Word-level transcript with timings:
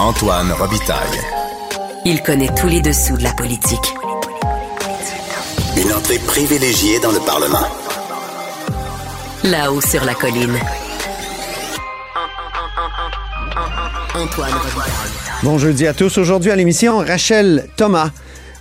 Antoine 0.00 0.50
Robitaille. 0.50 1.20
Il 2.04 2.20
connaît 2.20 2.52
tous 2.60 2.66
les 2.66 2.80
dessous 2.80 3.16
de 3.16 3.22
la 3.22 3.32
politique. 3.32 3.94
Une 5.76 5.92
entrée 5.92 6.18
privilégiée 6.18 6.98
dans 6.98 7.12
le 7.12 7.20
Parlement. 7.20 7.66
Là-haut 9.44 9.80
sur 9.80 10.04
la 10.04 10.14
colline. 10.14 10.58
Antoine 14.16 14.52
Robitaille. 14.52 14.92
Bon 15.44 15.58
jeudi 15.58 15.86
à 15.86 15.94
tous. 15.94 16.18
Aujourd'hui 16.18 16.50
à 16.50 16.56
l'émission, 16.56 16.98
Rachel 16.98 17.68
Thomas 17.76 18.10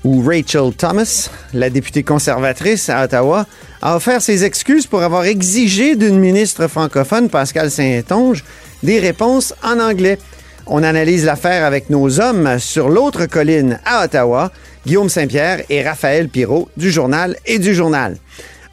ou 0.04 0.22
Rachel 0.22 0.72
Thomas, 0.78 1.30
la 1.54 1.72
députée 1.72 2.04
conservatrice 2.04 2.90
à 2.90 3.04
Ottawa, 3.04 3.48
a 3.82 3.96
offert 3.96 4.22
ses 4.22 4.44
excuses 4.44 4.86
pour 4.86 5.02
avoir 5.02 5.26
exigé 5.26 5.96
d'une 5.96 6.20
ministre 6.20 6.68
francophone, 6.68 7.30
Pascal 7.30 7.72
Saint-Onge, 7.72 8.44
des 8.84 9.00
réponses 9.00 9.56
en 9.64 9.80
anglais. 9.80 10.20
On 10.68 10.82
analyse 10.82 11.26
l'affaire 11.26 11.66
avec 11.66 11.90
nos 11.90 12.20
hommes 12.20 12.58
sur 12.58 12.90
l'autre 12.90 13.26
colline 13.26 13.80
à 13.86 14.06
Ottawa, 14.06 14.52
Guillaume 14.86 15.10
Saint-Pierre 15.10 15.62
et 15.70 15.84
Raphaël 15.84 16.30
Pirot 16.30 16.70
du 16.78 16.90
journal 16.90 17.36
et 17.46 17.60
du 17.60 17.74
journal. 17.74 18.18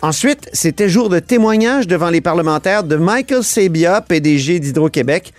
Ensuite, 0.02 0.48
c'était 0.52 0.88
jour 0.88 1.08
de 1.08 1.18
témoignage 1.18 1.86
devant 1.86 2.08
les 2.08 2.20
parlementaires 2.20 2.84
de 2.84 2.96
Michael 2.96 3.42
Sabia, 3.42 4.00
PDG 4.00 4.60
d'Hydro-Québec. 4.60 5.32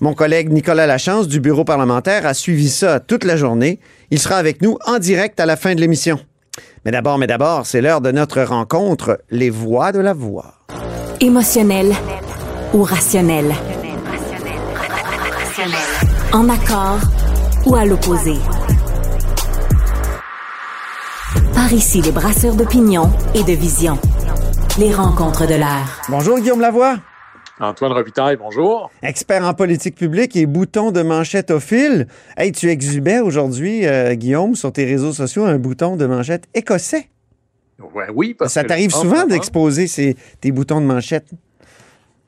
Mon 0.00 0.14
collègue 0.14 0.50
Nicolas 0.50 0.86
Lachance 0.86 1.28
du 1.28 1.40
bureau 1.40 1.64
parlementaire 1.64 2.26
a 2.26 2.34
suivi 2.34 2.68
ça 2.68 3.00
toute 3.00 3.24
la 3.24 3.36
journée. 3.36 3.78
Il 4.10 4.18
sera 4.18 4.36
avec 4.36 4.62
nous 4.62 4.78
en 4.86 4.98
direct 4.98 5.38
à 5.40 5.46
la 5.46 5.56
fin 5.56 5.74
de 5.74 5.80
l'émission. 5.80 6.18
Mais 6.84 6.90
d'abord, 6.90 7.18
mais 7.18 7.26
d'abord, 7.26 7.66
c'est 7.66 7.80
l'heure 7.80 8.00
de 8.00 8.10
notre 8.10 8.42
rencontre, 8.42 9.20
les 9.30 9.50
voix 9.50 9.92
de 9.92 10.00
la 10.00 10.14
voix. 10.14 10.54
Émotionnel 11.20 11.94
ou 12.72 12.82
En 16.32 16.48
accord 16.48 17.00
ou 17.66 17.74
à 17.74 17.84
l'opposé? 17.84 18.34
Par 21.52 21.72
ici, 21.72 22.00
les 22.00 22.12
brasseurs 22.12 22.54
d'opinion 22.54 23.10
et 23.34 23.42
de 23.42 23.52
vision. 23.58 23.98
Les 24.78 24.94
rencontres 24.94 25.48
de 25.48 25.54
l'air. 25.54 26.00
Bonjour 26.10 26.38
Guillaume 26.38 26.60
Lavoie. 26.60 26.98
Antoine 27.58 27.90
Robitaille, 27.90 28.36
bonjour. 28.36 28.88
Expert 29.02 29.44
en 29.44 29.52
politique 29.52 29.96
publique 29.96 30.36
et 30.36 30.46
bouton 30.46 30.92
de 30.92 31.02
manchette 31.02 31.50
au 31.50 31.58
fil. 31.58 32.06
Hey, 32.36 32.52
tu 32.52 32.70
exhibais 32.70 33.18
aujourd'hui, 33.18 33.84
euh, 33.84 34.14
Guillaume, 34.14 34.54
sur 34.54 34.72
tes 34.72 34.84
réseaux 34.84 35.12
sociaux, 35.12 35.44
un 35.44 35.58
bouton 35.58 35.96
de 35.96 36.06
manchette 36.06 36.44
écossais. 36.54 37.08
Ouais, 37.94 38.06
oui, 38.14 38.34
parce 38.34 38.52
Ça 38.52 38.62
que 38.62 38.68
t'arrive 38.68 38.92
souvent 38.92 39.22
en- 39.22 39.26
d'exposer 39.26 39.88
ces- 39.88 40.16
tes 40.40 40.52
boutons 40.52 40.80
de 40.80 40.86
manchette? 40.86 41.26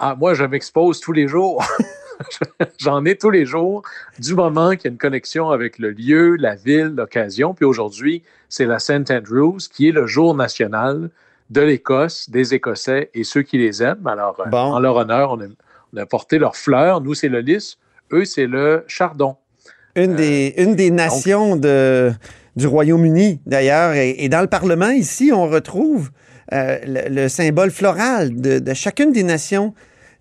Ah, 0.00 0.16
moi, 0.18 0.34
je 0.34 0.42
m'expose 0.42 0.98
tous 0.98 1.12
les 1.12 1.28
jours. 1.28 1.62
J'en 2.78 3.04
ai 3.04 3.16
tous 3.16 3.30
les 3.30 3.44
jours, 3.46 3.82
du 4.18 4.34
moment 4.34 4.70
qu'il 4.72 4.84
y 4.84 4.88
a 4.88 4.90
une 4.90 4.98
connexion 4.98 5.50
avec 5.50 5.78
le 5.78 5.90
lieu, 5.90 6.36
la 6.36 6.54
ville, 6.54 6.92
l'occasion. 6.96 7.54
Puis 7.54 7.64
aujourd'hui, 7.64 8.22
c'est 8.48 8.66
la 8.66 8.78
St. 8.78 9.10
Andrews, 9.10 9.58
qui 9.72 9.88
est 9.88 9.92
le 9.92 10.06
jour 10.06 10.34
national 10.34 11.10
de 11.50 11.60
l'Écosse, 11.60 12.30
des 12.30 12.54
Écossais 12.54 13.10
et 13.14 13.24
ceux 13.24 13.42
qui 13.42 13.58
les 13.58 13.82
aiment. 13.82 14.06
Alors, 14.06 14.36
euh, 14.40 14.48
Bon. 14.50 14.58
en 14.74 14.78
leur 14.80 14.96
honneur, 14.96 15.32
on 15.32 15.40
a, 15.40 15.46
on 15.94 15.96
a 15.96 16.06
porté 16.06 16.38
leurs 16.38 16.56
fleurs. 16.56 17.00
Nous, 17.00 17.14
c'est 17.14 17.28
le 17.28 17.40
lys. 17.40 17.78
Eux, 18.12 18.24
c'est 18.24 18.46
le 18.46 18.84
chardon. 18.86 19.36
Une, 19.96 20.14
des, 20.14 20.54
une 20.58 20.76
des 20.76 20.90
nations 20.92 21.56
de, 21.56 22.12
du 22.54 22.66
Royaume-Uni, 22.68 23.40
d'ailleurs. 23.46 23.92
Et, 23.94 24.10
et 24.24 24.28
dans 24.28 24.40
le 24.40 24.46
Parlement, 24.46 24.90
ici, 24.90 25.32
on 25.34 25.48
retrouve 25.48 26.10
euh, 26.52 26.78
le, 26.86 27.08
le 27.22 27.28
symbole 27.28 27.70
floral 27.72 28.40
de, 28.40 28.58
de 28.60 28.74
chacune 28.74 29.12
des 29.12 29.24
nations 29.24 29.74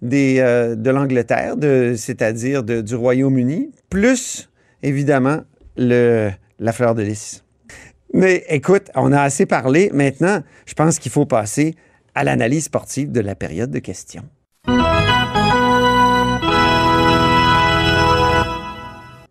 euh, 0.04 0.76
de 0.76 0.90
l'Angleterre, 0.90 1.56
c'est-à-dire 1.98 2.64
du 2.64 2.96
Royaume-Uni, 2.96 3.72
plus, 3.90 4.50
évidemment, 4.82 5.42
la 5.78 6.72
fleur 6.72 6.96
de 6.96 7.04
lys. 7.04 7.44
Mais 8.14 8.44
écoute, 8.50 8.90
on 8.96 9.12
a 9.12 9.22
assez 9.22 9.46
parlé. 9.46 9.92
Maintenant, 9.94 10.42
je 10.66 10.74
pense 10.74 11.00
qu'il 11.00 11.12
faut 11.12 11.26
passer 11.26 11.76
à 12.16 12.24
l'analyse 12.24 12.66
sportive 12.66 13.12
de 13.12 13.20
la 13.20 13.36
période 13.36 13.70
de 13.72 13.80
questions. 13.80 14.24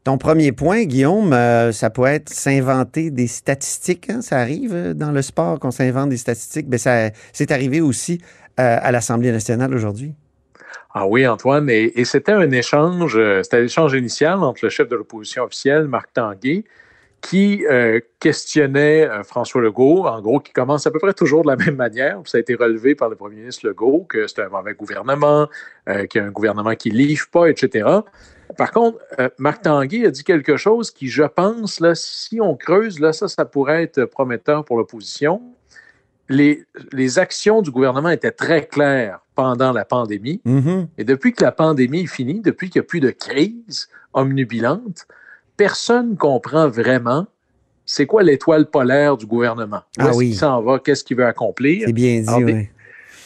Ton 0.05 0.17
premier 0.17 0.53
point, 0.53 0.85
Guillaume, 0.85 1.33
euh, 1.35 1.71
ça 1.73 1.91
pourrait 1.91 2.15
être 2.15 2.31
s'inventer 2.31 3.11
des 3.11 3.27
statistiques. 3.27 4.09
hein? 4.09 4.23
Ça 4.23 4.39
arrive 4.39 4.73
euh, 4.73 4.95
dans 4.95 5.11
le 5.11 5.21
sport 5.21 5.59
qu'on 5.59 5.71
s'invente 5.71 6.09
des 6.09 6.17
statistiques? 6.17 6.67
Mais 6.71 6.79
ça, 6.79 7.11
c'est 7.33 7.51
arrivé 7.51 7.81
aussi 7.81 8.21
à 8.57 8.91
l'Assemblée 8.91 9.31
nationale 9.31 9.73
aujourd'hui. 9.73 10.15
Ah 11.01 11.07
oui, 11.07 11.25
Antoine, 11.29 11.71
et, 11.71 12.05
c'était 12.05 12.33
un 12.33 12.51
échange, 12.51 13.17
euh, 13.17 13.45
c'était 13.45 13.61
l'échange 13.61 13.95
initial 13.95 14.43
entre 14.43 14.65
le 14.65 14.69
chef 14.69 14.89
de 14.89 14.97
l'opposition 14.97 15.45
officielle, 15.45 15.87
Marc 15.87 16.13
Tanguay, 16.13 16.65
qui 17.21 17.65
euh, 17.71 18.01
questionnait 18.19 19.09
euh, 19.09 19.23
François 19.23 19.61
Legault, 19.61 20.07
en 20.07 20.21
gros, 20.21 20.41
qui 20.41 20.53
commence 20.53 20.89
à 20.89 20.91
peu 20.91 20.99
près 20.99 21.15
toujours 21.15 21.43
de 21.43 21.51
la 21.51 21.57
même 21.65 21.77
manière. 21.77 22.21
Ça 22.25 22.39
a 22.39 22.41
été 22.41 22.57
relevé 22.57 22.97
par 22.97 23.09
le 23.09 23.15
premier 23.15 23.37
ministre 23.37 23.65
Legault 23.69 24.07
que 24.09 24.27
c'est 24.27 24.43
un 24.43 24.49
mauvais 24.49 24.75
gouvernement, 24.75 25.47
qu'il 25.87 26.21
y 26.21 26.25
a 26.25 26.27
un 26.27 26.33
gouvernement 26.33 26.75
qui 26.75 26.91
ne 26.91 26.97
livre 26.97 27.29
pas, 27.31 27.47
etc. 27.47 27.89
Par 28.57 28.73
contre, 28.73 28.99
Marc 29.39 29.63
Tanguay 29.63 30.05
a 30.05 30.11
dit 30.11 30.25
quelque 30.25 30.57
chose 30.57 30.91
qui, 30.91 31.07
je 31.07 31.23
pense, 31.23 31.79
là, 31.79 31.95
si 31.95 32.41
on 32.41 32.57
creuse, 32.57 32.99
là, 32.99 33.13
ça, 33.13 33.29
ça 33.29 33.45
pourrait 33.45 33.85
être 33.85 34.05
prometteur 34.05 34.65
pour 34.65 34.77
l'opposition. 34.77 35.43
Les, 36.29 36.65
les 36.93 37.19
actions 37.19 37.63
du 37.63 37.71
gouvernement 37.71 38.11
étaient 38.11 38.31
très 38.33 38.67
claires 38.67 39.21
pendant 39.35 39.73
la 39.73 39.85
pandémie. 39.85 40.41
Mhm. 40.45 40.89
Et 40.99 41.05
depuis 41.05 41.33
que 41.33 41.43
la 41.43 41.53
pandémie 41.53 42.03
est 42.03 42.07
finie, 42.07 42.41
depuis 42.41 42.71
qu'il 42.71 42.81
n'y 42.81 42.85
a 42.85 42.89
plus 42.89 43.01
de 43.01 43.11
crise 43.11 43.89
omnubilante, 44.13 45.07
personne 45.57 46.11
ne 46.11 46.17
comprend 46.17 46.69
vraiment 46.69 47.27
c'est 47.87 48.05
quoi 48.05 48.23
l'étoile 48.23 48.67
polaire 48.67 49.17
du 49.17 49.25
gouvernement. 49.25 49.81
Où 49.99 50.03
Ah 50.03 50.11
oui. 50.15 50.29
qu'il 50.29 50.37
s'en 50.37 50.61
va? 50.61 50.79
Qu'est-ce 50.79 51.03
qu'il 51.03 51.17
veut 51.17 51.25
accomplir? 51.25 51.85
C'est 51.87 51.93
bien 51.93 52.21
dit, 52.21 52.45
oui. 52.45 52.69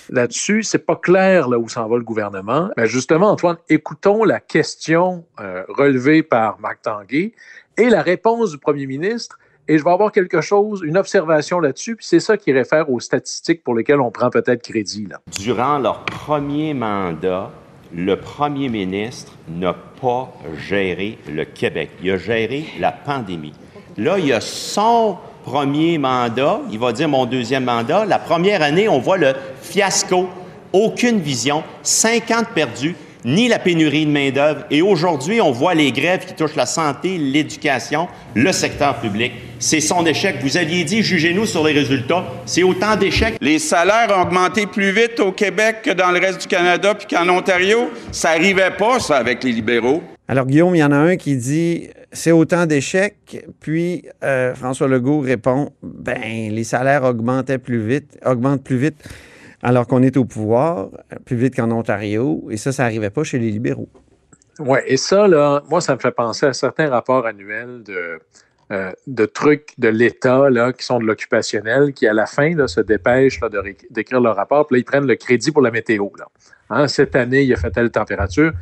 Là-dessus, 0.09 0.63
c'est 0.63 0.85
pas 0.85 0.97
clair 0.97 1.49
là, 1.49 1.59
où 1.59 1.69
s'en 1.69 1.89
va 1.89 1.97
le 1.97 2.05
gouvernement. 2.05 2.71
Mais 2.77 2.87
justement, 2.87 3.31
Antoine, 3.31 3.57
écoutons 3.69 4.25
la 4.25 4.39
question 4.41 5.25
euh, 5.41 5.65
relevée 5.69 6.23
par 6.23 6.61
Marc 6.61 6.83
Tanguay 6.83 7.33
et 7.77 7.89
la 7.89 8.03
réponse 8.03 8.51
du 8.51 8.59
premier 8.59 8.87
ministre. 8.87 9.39
Et 9.69 9.79
je 9.79 9.85
vais 9.85 9.91
avoir 9.91 10.11
quelque 10.11 10.41
chose, 10.41 10.83
une 10.85 10.97
observation 10.97 11.61
là-dessus, 11.61 11.95
puis 11.95 12.05
c'est 12.05 12.19
ça 12.19 12.37
qui 12.37 12.53
réfère 12.53 12.91
aux 12.91 12.99
statistiques 12.99 13.63
pour 13.63 13.75
lesquelles 13.75 14.01
on 14.01 14.11
prend 14.11 14.29
peut-être 14.29 14.63
crédit. 14.63 15.07
Durant 15.39 15.79
leur 15.79 16.05
premier 16.05 16.75
mandat, 16.75 17.53
le 17.95 18.17
premier 18.17 18.69
ministre 18.69 19.33
n'a 19.49 19.75
pas 20.01 20.33
géré 20.57 21.19
le 21.31 21.45
Québec. 21.45 21.91
Il 22.03 22.11
a 22.11 22.17
géré 22.17 22.65
la 22.81 22.91
pandémie. 22.91 23.53
Là, 23.97 24.19
il 24.19 24.27
y 24.27 24.33
a 24.33 24.41
son 24.41 25.19
premier 25.45 25.99
mandat. 25.99 26.61
Il 26.71 26.79
va 26.79 26.93
dire 26.93 27.09
mon 27.09 27.27
deuxième 27.27 27.65
mandat. 27.65 28.05
La 28.05 28.19
première 28.19 28.63
année, 28.63 28.89
on 28.89 28.99
voit 28.99 29.19
le 29.19 29.35
fiasco. 29.61 30.29
Aucune 30.73 31.21
vision. 31.21 31.63
50 31.83 32.49
perdus. 32.49 32.97
Ni 33.25 33.49
la 33.49 33.59
pénurie 33.59 34.05
de 34.05 34.11
main-d'œuvre. 34.11 34.65
Et 34.71 34.83
aujourd'hui, 34.83 35.41
on 35.41 35.53
voit 35.53 35.75
les 35.75 35.93
grèves 35.93 36.27
qui 36.27 36.35
touchent 36.35 36.57
la 36.57 36.67
santé, 36.67 37.19
l'éducation, 37.19 38.09
le 38.35 38.51
secteur 38.51 38.99
public. 38.99 39.33
C'est 39.61 39.81
son 39.81 40.05
échec. 40.05 40.37
Vous 40.43 40.57
aviez 40.57 40.83
dit, 40.83 41.03
jugez-nous 41.03 41.47
sur 41.47 41.65
les 41.65 41.73
résultats. 41.73 42.25
C'est 42.47 42.65
autant 42.65 42.97
d'échecs. 42.97 43.37
Les 43.41 43.61
salaires 43.61 44.09
ont 44.17 44.23
augmenté 44.23 44.67
plus 44.67 44.91
vite 44.91 45.21
au 45.21 45.31
Québec 45.31 45.83
que 45.85 45.91
dans 45.93 46.11
le 46.11 46.19
reste 46.19 46.43
du 46.43 46.49
Canada 46.49 46.95
puis 46.95 47.07
qu'en 47.07 47.29
Ontario. 47.29 47.91
Ça 48.11 48.31
arrivait 48.31 48.73
pas, 48.77 48.99
ça, 48.99 49.19
avec 49.19 49.45
les 49.45 49.53
libéraux. 49.53 50.03
Alors, 50.27 50.47
Guillaume, 50.47 50.75
il 50.75 50.79
y 50.79 50.85
en 50.85 50.93
a 50.93 50.97
un 50.97 51.17
qui 51.17 51.37
dit 51.37 51.89
c'est 52.13 52.33
autant 52.33 52.67
d'échecs. 52.67 53.45
Puis 53.61 54.05
euh, 54.25 54.55
François 54.55 54.89
Legault 54.89 55.21
répond 55.21 55.71
ben, 55.83 56.51
les 56.51 56.65
salaires 56.65 57.05
augmentaient 57.05 57.59
plus 57.59 57.87
vite, 57.87 58.19
augmentent 58.25 58.65
plus 58.65 58.77
vite 58.77 58.97
alors 59.63 59.87
qu'on 59.87 60.03
est 60.03 60.17
au 60.17 60.25
pouvoir, 60.25 60.89
plus 61.25 61.37
vite 61.37 61.55
qu'en 61.57 61.71
Ontario. 61.71 62.47
Et 62.51 62.57
ça, 62.57 62.73
ça 62.73 62.83
n'arrivait 62.85 63.11
pas 63.11 63.23
chez 63.25 63.39
les 63.39 63.51
libéraux. 63.51 63.89
Oui, 64.59 64.79
et 64.87 64.97
ça, 64.97 65.27
là, 65.29 65.63
moi, 65.71 65.81
ça 65.81 65.95
me 65.95 66.01
fait 66.01 66.11
penser 66.13 66.47
à 66.47 66.53
certains 66.53 66.89
rapports 66.91 67.27
annuels 67.27 67.83
de, 67.85 68.19
euh, 68.71 68.91
de 69.07 69.25
trucs 69.25 69.73
de 69.79 69.89
l'État 69.89 70.51
là, 70.51 70.73
qui 70.73 70.85
sont 70.85 70.99
de 70.99 71.05
l'occupationnel, 71.05 71.93
qui 71.95 72.07
à 72.07 72.13
la 72.13 72.27
fin 72.27 72.55
là, 72.55 72.67
se 72.69 72.81
dépêchent 72.81 73.41
là, 73.41 73.49
de 73.49 73.59
ré- 73.59 73.77
d'écrire 73.91 74.21
leur 74.21 74.37
rapport, 74.37 74.67
puis 74.67 74.77
là, 74.77 74.81
ils 74.81 74.85
prennent 74.85 75.07
le 75.07 75.17
crédit 75.17 75.51
pour 75.53 75.63
la 75.63 75.71
météo. 75.71 76.09
Là. 76.19 76.27
Hein, 76.71 76.89
cette 76.89 77.17
année, 77.17 77.43
il 77.43 77.53
a 77.53 77.57
fait 77.57 77.71
telle 77.71 77.91
température. 77.91 78.53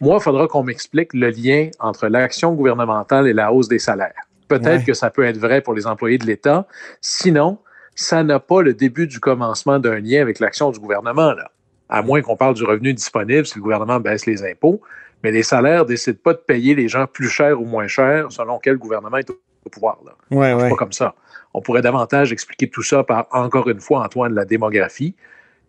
Moi, 0.00 0.16
il 0.20 0.22
faudra 0.22 0.46
qu'on 0.46 0.62
m'explique 0.62 1.14
le 1.14 1.30
lien 1.30 1.70
entre 1.78 2.08
l'action 2.08 2.52
gouvernementale 2.52 3.28
et 3.28 3.32
la 3.32 3.52
hausse 3.52 3.68
des 3.68 3.78
salaires. 3.78 4.12
Peut-être 4.48 4.80
Ouais. 4.80 4.84
que 4.84 4.94
ça 4.94 5.10
peut 5.10 5.24
être 5.24 5.38
vrai 5.38 5.60
pour 5.60 5.74
les 5.74 5.86
employés 5.86 6.18
de 6.18 6.26
l'État. 6.26 6.66
Sinon, 7.00 7.58
ça 7.96 8.22
n'a 8.22 8.38
pas 8.38 8.62
le 8.62 8.74
début 8.74 9.06
du 9.06 9.18
commencement 9.18 9.78
d'un 9.78 9.98
lien 9.98 10.20
avec 10.20 10.38
l'action 10.38 10.70
du 10.70 10.78
gouvernement. 10.78 11.32
Là. 11.32 11.50
À 11.88 12.02
moins 12.02 12.20
qu'on 12.20 12.36
parle 12.36 12.54
du 12.54 12.62
revenu 12.62 12.92
disponible 12.92 13.46
si 13.46 13.56
le 13.56 13.62
gouvernement 13.62 13.98
baisse 13.98 14.26
les 14.26 14.44
impôts. 14.44 14.80
Mais 15.24 15.32
les 15.32 15.42
salaires 15.42 15.82
ne 15.82 15.88
décident 15.88 16.18
pas 16.22 16.34
de 16.34 16.38
payer 16.38 16.74
les 16.74 16.88
gens 16.88 17.06
plus 17.06 17.28
cher 17.28 17.60
ou 17.60 17.64
moins 17.64 17.88
cher 17.88 18.30
selon 18.30 18.58
quel 18.58 18.76
gouvernement 18.76 19.16
est 19.16 19.30
au 19.30 19.70
pouvoir. 19.70 19.98
Là. 20.04 20.12
Ouais, 20.30 20.48
C'est 20.50 20.62
ouais. 20.62 20.68
pas 20.68 20.76
comme 20.76 20.92
ça. 20.92 21.14
On 21.54 21.62
pourrait 21.62 21.80
davantage 21.80 22.32
expliquer 22.32 22.68
tout 22.68 22.82
ça 22.82 23.02
par, 23.02 23.26
encore 23.32 23.68
une 23.70 23.80
fois, 23.80 24.04
Antoine, 24.04 24.34
la 24.34 24.44
démographie. 24.44 25.16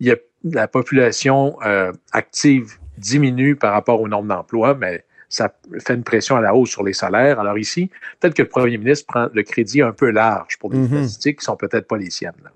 Il 0.02 0.08
y 0.08 0.12
a, 0.12 0.18
la 0.44 0.68
population 0.68 1.58
euh, 1.66 1.94
active 2.12 2.74
diminue 2.98 3.56
par 3.56 3.74
rapport 3.74 4.02
au 4.02 4.08
nombre 4.08 4.28
d'emplois, 4.28 4.76
mais 4.76 5.04
ça 5.30 5.54
fait 5.86 5.94
une 5.96 6.04
pression 6.04 6.36
à 6.38 6.42
la 6.42 6.54
hausse 6.56 6.70
sur 6.70 6.84
les 6.84 6.94
salaires. 6.94 7.40
Alors 7.40 7.58
ici, 7.58 7.90
peut-être 8.20 8.34
que 8.36 8.44
le 8.44 8.48
premier 8.48 8.78
ministre 8.78 9.06
prend 9.08 9.28
le 9.34 9.44
crédit 9.44 9.82
un 9.82 9.92
peu 9.92 10.10
large 10.10 10.58
pour 10.60 10.70
des 10.70 10.78
Mhm. 10.78 10.88
statistiques 10.88 11.40
qui 11.40 11.46
sont 11.46 11.56
peut-être 11.58 11.88
pas 11.88 11.98
les 11.98 12.10
siennes. 12.10 12.34
là. 12.44 12.52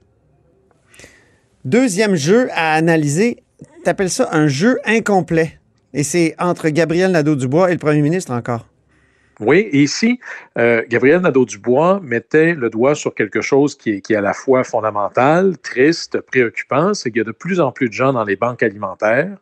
Deuxième 1.66 2.16
jeu 2.16 2.50
à 2.54 2.74
analyser, 2.74 3.44
t'appelles 3.84 4.10
ça 4.10 4.30
un 4.32 4.48
jeu 4.48 4.80
incomplet. 4.86 5.60
Et 5.94 6.04
c'est 6.04 6.36
entre 6.40 6.70
Gabriel 6.70 7.12
Nadeau-Dubois 7.12 7.70
et 7.70 7.74
le 7.74 7.80
premier 7.80 8.02
ministre 8.02 8.32
encore. 8.32 8.68
Oui, 9.40 9.70
et 9.72 9.82
ici, 9.84 10.20
euh, 10.58 10.84
Gabriel 10.88 11.22
Nadeau-Dubois 11.22 12.00
mettait 12.04 12.54
le 12.54 12.70
doigt 12.70 12.96
sur 12.96 13.14
quelque 13.14 13.42
chose 13.42 13.76
qui 13.76 13.92
est, 13.92 14.02
qui 14.02 14.14
est 14.14 14.18
à 14.18 14.22
la 14.22 14.34
fois 14.34 14.64
fondamental, 14.64 15.58
triste, 15.58 16.22
préoccupant, 16.22 16.94
c'est 16.94 17.10
qu'il 17.12 17.18
y 17.20 17.22
a 17.22 17.26
de 17.26 17.32
plus 17.32 17.60
en 17.60 17.72
plus 17.72 17.90
de 17.90 17.94
gens 17.94 18.14
dans 18.14 18.24
les 18.24 18.36
banques 18.36 18.62
alimentaires. 18.64 19.38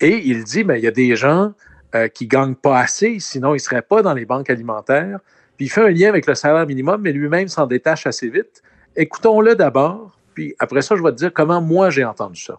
Et 0.00 0.20
il 0.24 0.44
dit, 0.44 0.64
mais 0.64 0.78
il 0.80 0.84
y 0.84 0.88
a 0.88 0.92
des 0.92 1.14
gens 1.16 1.52
euh, 1.94 2.08
qui 2.08 2.26
gagnent 2.26 2.54
pas 2.54 2.78
assez, 2.78 3.18
sinon 3.18 3.50
ils 3.50 3.54
ne 3.54 3.58
seraient 3.58 3.82
pas 3.82 4.02
dans 4.02 4.14
les 4.14 4.24
banques 4.24 4.48
alimentaires. 4.48 5.18
Puis 5.56 5.66
il 5.66 5.68
fait 5.68 5.82
un 5.82 5.90
lien 5.90 6.08
avec 6.08 6.26
le 6.26 6.34
salaire 6.34 6.66
minimum, 6.66 7.00
mais 7.02 7.12
lui-même 7.12 7.48
s'en 7.48 7.66
détache 7.66 8.06
assez 8.06 8.28
vite. 8.28 8.62
Écoutons-le 8.96 9.56
d'abord, 9.56 10.16
puis 10.34 10.54
après 10.58 10.82
ça, 10.82 10.94
je 10.96 11.02
vais 11.02 11.10
te 11.10 11.16
dire 11.16 11.32
comment 11.32 11.60
moi 11.60 11.90
j'ai 11.90 12.04
entendu 12.04 12.40
ça. 12.40 12.58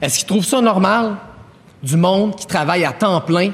Est-ce 0.00 0.18
qu'ils 0.18 0.26
trouvent 0.26 0.44
ça 0.44 0.60
normal? 0.60 1.16
Du 1.82 1.96
monde 1.96 2.34
qui 2.36 2.46
travaille 2.46 2.84
à 2.84 2.92
temps 2.92 3.20
plein 3.20 3.52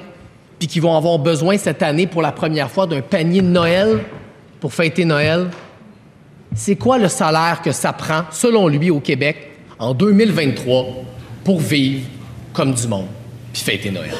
puis 0.58 0.66
qui 0.66 0.80
vont 0.80 0.96
avoir 0.96 1.18
besoin 1.18 1.58
cette 1.58 1.82
année 1.82 2.06
pour 2.06 2.22
la 2.22 2.32
première 2.32 2.70
fois 2.70 2.86
d'un 2.86 3.02
panier 3.02 3.42
de 3.42 3.46
Noël 3.46 4.00
pour 4.60 4.72
fêter 4.72 5.04
Noël? 5.04 5.50
C'est 6.54 6.76
quoi 6.76 6.98
le 6.98 7.08
salaire 7.08 7.60
que 7.62 7.72
ça 7.72 7.92
prend, 7.92 8.22
selon 8.30 8.68
lui, 8.68 8.90
au 8.90 9.00
Québec 9.00 9.50
en 9.78 9.92
2023 9.92 10.86
pour 11.44 11.60
vivre 11.60 12.08
comme 12.52 12.72
du 12.72 12.88
monde? 12.88 13.17
Puis 13.52 13.62
fêter 13.62 13.90
Noël? 13.90 14.12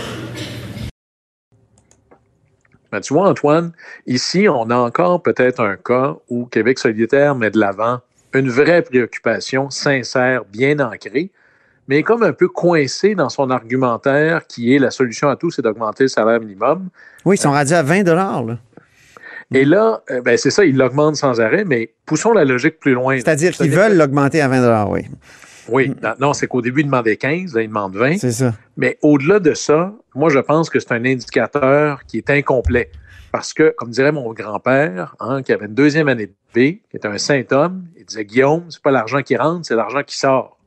Ben, 2.91 3.01
tu 3.01 3.13
vois, 3.13 3.29
Antoine, 3.29 3.73
ici, 4.07 4.49
on 4.49 4.71
a 4.71 4.77
encore 4.77 5.23
peut-être 5.23 5.61
un 5.61 5.77
cas 5.77 6.17
où 6.31 6.47
Québec 6.47 6.79
solidaire 6.79 7.35
met 7.35 7.51
de 7.51 7.59
l'avant 7.59 8.01
une 8.35 8.51
vraie 8.51 8.83
préoccupation 8.83 9.71
sincère, 9.71 10.45
bien 10.45 10.79
ancrée, 10.81 11.31
mais 11.87 12.03
comme 12.03 12.23
un 12.23 12.33
peu 12.33 12.49
coincé 12.49 13.15
dans 13.15 13.29
son 13.29 13.51
argumentaire 13.51 14.47
qui 14.47 14.75
est 14.75 14.79
la 14.79 14.91
solution 14.91 15.29
à 15.29 15.37
tout, 15.37 15.51
c'est 15.51 15.63
d'augmenter 15.63 16.05
le 16.05 16.09
salaire 16.09 16.41
minimum. 16.41 16.89
Oui, 17.25 17.37
ils 17.37 17.41
sont 17.41 17.51
rendus 17.51 17.73
à 17.73 17.83
20 17.83 18.05
là. 18.05 18.59
Et 19.55 19.65
là, 19.65 20.03
euh, 20.11 20.21
ben, 20.21 20.37
c'est 20.37 20.51
ça, 20.51 20.65
il 20.67 20.77
l'augmente 20.77 21.17
sans 21.17 21.41
arrêt, 21.41 21.65
mais 21.65 21.95
poussons 22.05 22.33
la 22.33 22.45
logique 22.45 22.79
plus 22.79 22.93
loin. 22.93 23.17
C'est-à-dire 23.17 23.53
qu'ils 23.53 23.71
veulent 23.71 23.97
l'augmenter 23.97 24.43
à 24.43 24.49
20 24.49 24.85
oui. 24.91 25.07
Oui, 25.69 25.93
non, 26.03 26.15
non, 26.21 26.33
c'est 26.33 26.47
qu'au 26.47 26.63
début, 26.63 26.81
il 26.81 26.87
demandait 26.87 27.17
15, 27.17 27.55
là, 27.55 27.63
il 27.63 27.69
demande 27.69 27.97
20. 27.97 28.19
C'est 28.19 28.33
ça. 28.33 28.55
Mais 28.77 28.99
au-delà 29.03 29.39
de 29.41 29.55
ça, 29.55 29.93
moi, 30.15 30.31
je 30.31 30.39
pense 30.39 30.71
que 30.71 30.81
c'est 30.81 30.93
un 30.93 31.05
indicateur 31.05 32.05
qui 32.07 32.19
est 32.19 32.31
incomplet. 32.31 32.91
Parce 33.31 33.53
que, 33.53 33.75
comme 33.77 33.91
dirait 33.91 34.13
mon 34.13 34.33
grand-père, 34.33 35.15
hein, 35.21 35.43
qui 35.43 35.53
avait 35.53 35.67
une 35.67 35.75
deuxième 35.75 36.09
année 36.09 36.29
de 36.29 36.33
B, 36.55 36.81
qui 36.91 36.97
était 36.97 37.09
un 37.09 37.19
saint 37.19 37.45
homme, 37.51 37.85
il 37.97 38.05
disait 38.07 38.25
Guillaume, 38.25 38.65
c'est 38.71 38.83
pas 38.83 38.91
l'argent 38.91 39.21
qui 39.23 39.37
rentre, 39.37 39.67
c'est 39.67 39.77
l'argent 39.77 40.03
qui 40.03 40.17
sort. 40.17 40.59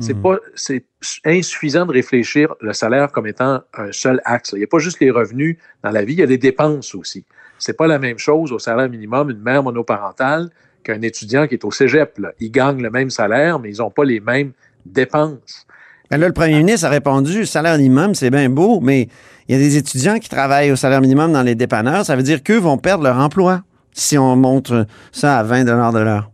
C'est 0.00 0.14
Mhm. 0.14 0.22
pas, 0.22 0.36
c'est 0.54 0.84
insuffisant 1.24 1.84
de 1.84 1.92
réfléchir 1.92 2.54
le 2.60 2.72
salaire 2.72 3.10
comme 3.10 3.26
étant 3.26 3.62
un 3.76 3.90
seul 3.90 4.20
axe. 4.24 4.50
Il 4.52 4.58
n'y 4.58 4.64
a 4.64 4.68
pas 4.68 4.78
juste 4.78 5.00
les 5.00 5.10
revenus 5.10 5.58
dans 5.82 5.90
la 5.90 6.04
vie, 6.04 6.12
il 6.12 6.20
y 6.20 6.22
a 6.22 6.26
des 6.26 6.38
dépenses 6.38 6.94
aussi. 6.94 7.24
C'est 7.58 7.76
pas 7.76 7.88
la 7.88 7.98
même 7.98 8.18
chose 8.18 8.52
au 8.52 8.60
salaire 8.60 8.88
minimum, 8.88 9.28
une 9.30 9.40
mère 9.42 9.62
monoparentale 9.64 10.50
qu'un 10.82 11.02
étudiant 11.02 11.46
qui 11.46 11.54
est 11.54 11.64
au 11.64 11.70
cégep. 11.70 12.18
là. 12.18 12.32
Ils 12.40 12.50
gagnent 12.50 12.82
le 12.82 12.90
même 12.90 13.10
salaire, 13.10 13.58
mais 13.58 13.70
ils 13.72 13.78
n'ont 13.78 13.90
pas 13.90 14.04
les 14.04 14.20
mêmes 14.20 14.52
dépenses. 14.86 15.66
Ben 16.10 16.18
là, 16.18 16.26
le 16.26 16.32
premier 16.32 16.58
ministre 16.58 16.86
a 16.86 16.90
répondu, 16.90 17.40
le 17.40 17.44
salaire 17.44 17.76
minimum, 17.76 18.14
c'est 18.14 18.30
bien 18.30 18.48
beau, 18.48 18.80
mais 18.80 19.08
il 19.46 19.54
y 19.54 19.58
a 19.58 19.60
des 19.60 19.76
étudiants 19.76 20.18
qui 20.18 20.28
travaillent 20.28 20.72
au 20.72 20.76
salaire 20.76 21.00
minimum 21.00 21.32
dans 21.32 21.42
les 21.42 21.54
dépanneurs. 21.54 22.04
Ça 22.06 22.16
veut 22.16 22.22
dire 22.22 22.42
qu'eux 22.42 22.58
vont 22.58 22.78
perdre 22.78 23.04
leur 23.04 23.18
emploi 23.18 23.62
si 23.92 24.16
on 24.16 24.36
monte 24.36 24.72
ça 25.12 25.38
à 25.38 25.42
20 25.42 25.64
de 25.64 25.98
l'heure. 25.98 26.30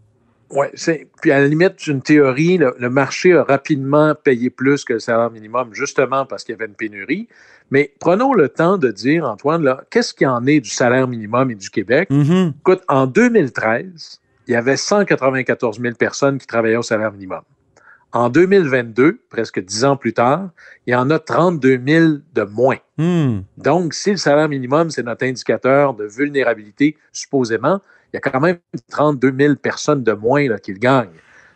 Oui, 0.50 0.67
c'est. 0.75 1.08
Puis 1.20 1.32
à 1.32 1.41
la 1.41 1.49
limite, 1.49 1.87
une 1.88 2.02
théorie, 2.02 2.58
le, 2.58 2.76
le 2.79 2.91
marché 2.91 3.32
a 3.32 3.43
rapidement 3.43 4.14
payé 4.14 4.50
plus 4.50 4.85
que 4.85 4.93
le 4.93 4.99
salaire 5.00 5.31
minimum, 5.31 5.70
justement 5.73 6.26
parce 6.26 6.44
qu'il 6.44 6.52
y 6.52 6.56
avait 6.56 6.67
une 6.67 6.76
pénurie. 6.76 7.29
Mais 7.70 7.93
prenons 7.99 8.35
le 8.35 8.49
temps 8.49 8.79
de 8.79 8.91
dire, 8.91 9.25
Antoine, 9.25 9.76
qu'est-ce 9.91 10.14
qu'il 10.14 10.26
y 10.26 10.29
en 10.29 10.46
est 10.46 10.61
du 10.61 10.70
salaire 10.70 11.08
minimum 11.08 11.50
et 11.50 11.55
du 11.55 11.70
Québec? 11.70 12.08
Mhm. 12.11 12.52
Écoute, 12.61 12.82
en 12.88 13.06
2013, 13.06 14.20
il 14.46 14.52
y 14.52 14.56
avait 14.56 14.76
194 14.76 15.81
000 15.81 15.94
personnes 15.94 16.38
qui 16.38 16.46
travaillaient 16.46 16.76
au 16.76 16.82
salaire 16.82 17.12
minimum. 17.12 17.43
En 18.12 18.29
2022, 18.29 19.19
presque 19.29 19.58
dix 19.58 19.85
ans 19.85 19.96
plus 19.96 20.12
tard, 20.12 20.50
il 20.87 20.93
y 20.93 20.94
en 20.94 21.11
a 21.11 21.19
32 21.19 21.81
000 21.85 22.06
de 22.32 22.43
moins. 22.43 22.76
Hmm. 22.96 23.41
Donc, 23.58 23.93
si 23.93 24.12
le 24.12 24.17
salaire 24.19 24.49
minimum, 24.49 24.91
c'est 24.91 25.02
notre 25.02 25.26
indicateur 25.26 25.94
de 25.94 26.05
vulnérabilité, 26.05 26.96
supposément, 27.12 27.81
il 28.12 28.17
y 28.17 28.19
a 28.19 28.20
quand 28.20 28.38
même 28.38 28.58
32 28.91 29.35
000 29.37 29.55
personnes 29.56 30.05
de 30.05 30.12
moins 30.12 30.49
là, 30.49 30.58
qui 30.58 30.73
le 30.73 30.79
gagnent. 30.79 31.08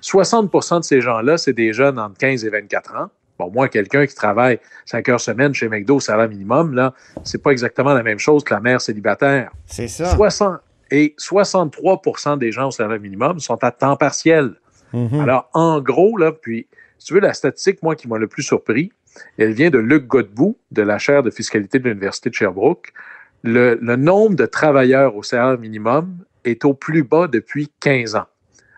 60% 0.03 0.81
de 0.81 0.85
ces 0.85 1.01
gens-là, 1.01 1.39
c'est 1.39 1.53
des 1.53 1.73
jeunes 1.73 1.99
entre 1.99 2.19
15 2.19 2.45
et 2.45 2.51
24 2.51 2.97
ans. 2.97 3.11
Bon, 3.39 3.53
moi, 3.53 3.69
quelqu'un 3.69 4.05
qui 4.05 4.17
travaille 4.17 4.59
5 4.87 5.09
heures 5.11 5.21
semaine 5.21 5.55
chez 5.55 5.69
McDo 5.69 5.97
au 5.97 6.01
salaire 6.01 6.29
minimum, 6.29 6.75
là, 6.75 6.93
c'est 7.23 7.41
pas 7.41 7.53
exactement 7.53 7.95
la 7.95 8.03
même 8.03 8.19
chose 8.19 8.43
que 8.43 8.53
la 8.53 8.61
mère 8.61 8.81
célibataire. 8.81 9.53
C'est 9.67 9.87
ça. 9.87 10.07
60 10.07 10.59
et 10.91 11.15
63% 11.19 12.39
des 12.39 12.53
gens 12.53 12.69
au 12.69 12.71
salaire 12.71 13.01
minimum 13.01 13.41
sont 13.41 13.63
à 13.63 13.71
temps 13.71 13.97
partiel. 13.97 14.55
Mhm. 14.93 15.21
Alors, 15.21 15.51
en 15.55 15.81
gros, 15.81 16.17
là, 16.17 16.33
puis, 16.33 16.67
si 16.99 17.07
tu 17.07 17.15
veux, 17.15 17.21
la 17.21 17.35
statistique, 17.35 17.83
moi, 17.83 17.95
qui 17.95 18.09
m'a 18.09 18.19
le 18.19 18.27
plus 18.27 18.43
surpris, 18.43 18.93
elle 19.37 19.53
vient 19.53 19.71
de 19.71 19.79
Luc 19.79 20.07
Godbout, 20.07 20.57
de 20.71 20.83
la 20.83 20.99
chaire 20.99 21.23
de 21.23 21.31
fiscalité 21.31 21.79
de 21.79 21.89
l'Université 21.89 22.31
de 22.31 22.35
Sherbrooke. 22.35 22.93
Le, 23.43 23.79
le 23.81 23.97
nombre 23.97 24.37
de 24.37 24.47
travailleurs 24.47 25.17
au 25.17 25.23
salaire 25.23 25.59
minimum 25.59 26.19
est 26.45 26.65
au 26.65 26.75
plus 26.75 27.03
bas 27.03 27.27
depuis 27.27 27.71
15 27.81 28.17
ans. 28.17 28.27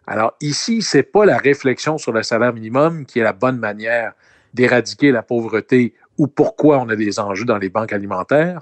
Alors, 0.07 0.35
ici, 0.41 0.83
c'est 0.83 1.05
pas 1.05 1.25
la 1.25 1.39
réflexion 1.39 1.99
sur 1.99 2.13
le 2.13 2.23
salaire 2.23 2.53
minimum 2.53 3.07
qui 3.07 3.21
est 3.21 3.23
la 3.23 3.33
bonne 3.33 3.59
manière 3.59 4.13
d'éradiquer 4.55 5.13
la 5.13 5.23
pauvreté 5.23 5.95
ou 6.21 6.27
pourquoi 6.27 6.79
on 6.81 6.89
a 6.91 6.97
des 6.97 7.19
enjeux 7.19 7.47
dans 7.47 7.57
les 7.57 7.71
banques 7.71 7.95
alimentaires. 7.95 8.61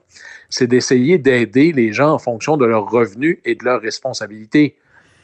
C'est 0.49 0.69
d'essayer 0.69 1.19
d'aider 1.19 1.73
les 1.73 1.93
gens 1.93 2.13
en 2.13 2.19
fonction 2.21 2.57
de 2.57 2.65
leurs 2.65 2.89
revenus 2.89 3.39
et 3.45 3.57
de 3.57 3.65
leurs 3.65 3.81
responsabilités. 3.81 4.77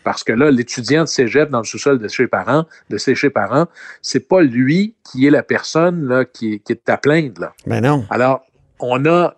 Parce 0.02 0.24
que 0.24 0.32
là, 0.32 0.50
l'étudiant 0.50 1.04
de 1.04 1.08
cégep 1.08 1.48
dans 1.48 1.60
le 1.60 1.64
sous-sol 1.64 2.00
de 2.00 2.08
chez 2.08 2.26
parents, 2.26 2.66
de 2.90 2.98
ses 2.98 3.14
chez 3.14 3.30
parents, 3.30 3.68
c'est 4.02 4.26
pas 4.28 4.42
lui 4.42 4.96
qui 5.04 5.28
est 5.28 5.30
la 5.30 5.44
personne 5.44 6.08
là, 6.08 6.24
qui, 6.24 6.54
est, 6.54 6.58
qui 6.58 6.72
est 6.72 6.88
à 6.88 6.96
plaindre. 6.96 7.40
Là. 7.40 7.52
Ben 7.68 7.80
non. 7.80 8.04
Alors, 8.10 8.42
on 8.80 9.06
a 9.06 9.36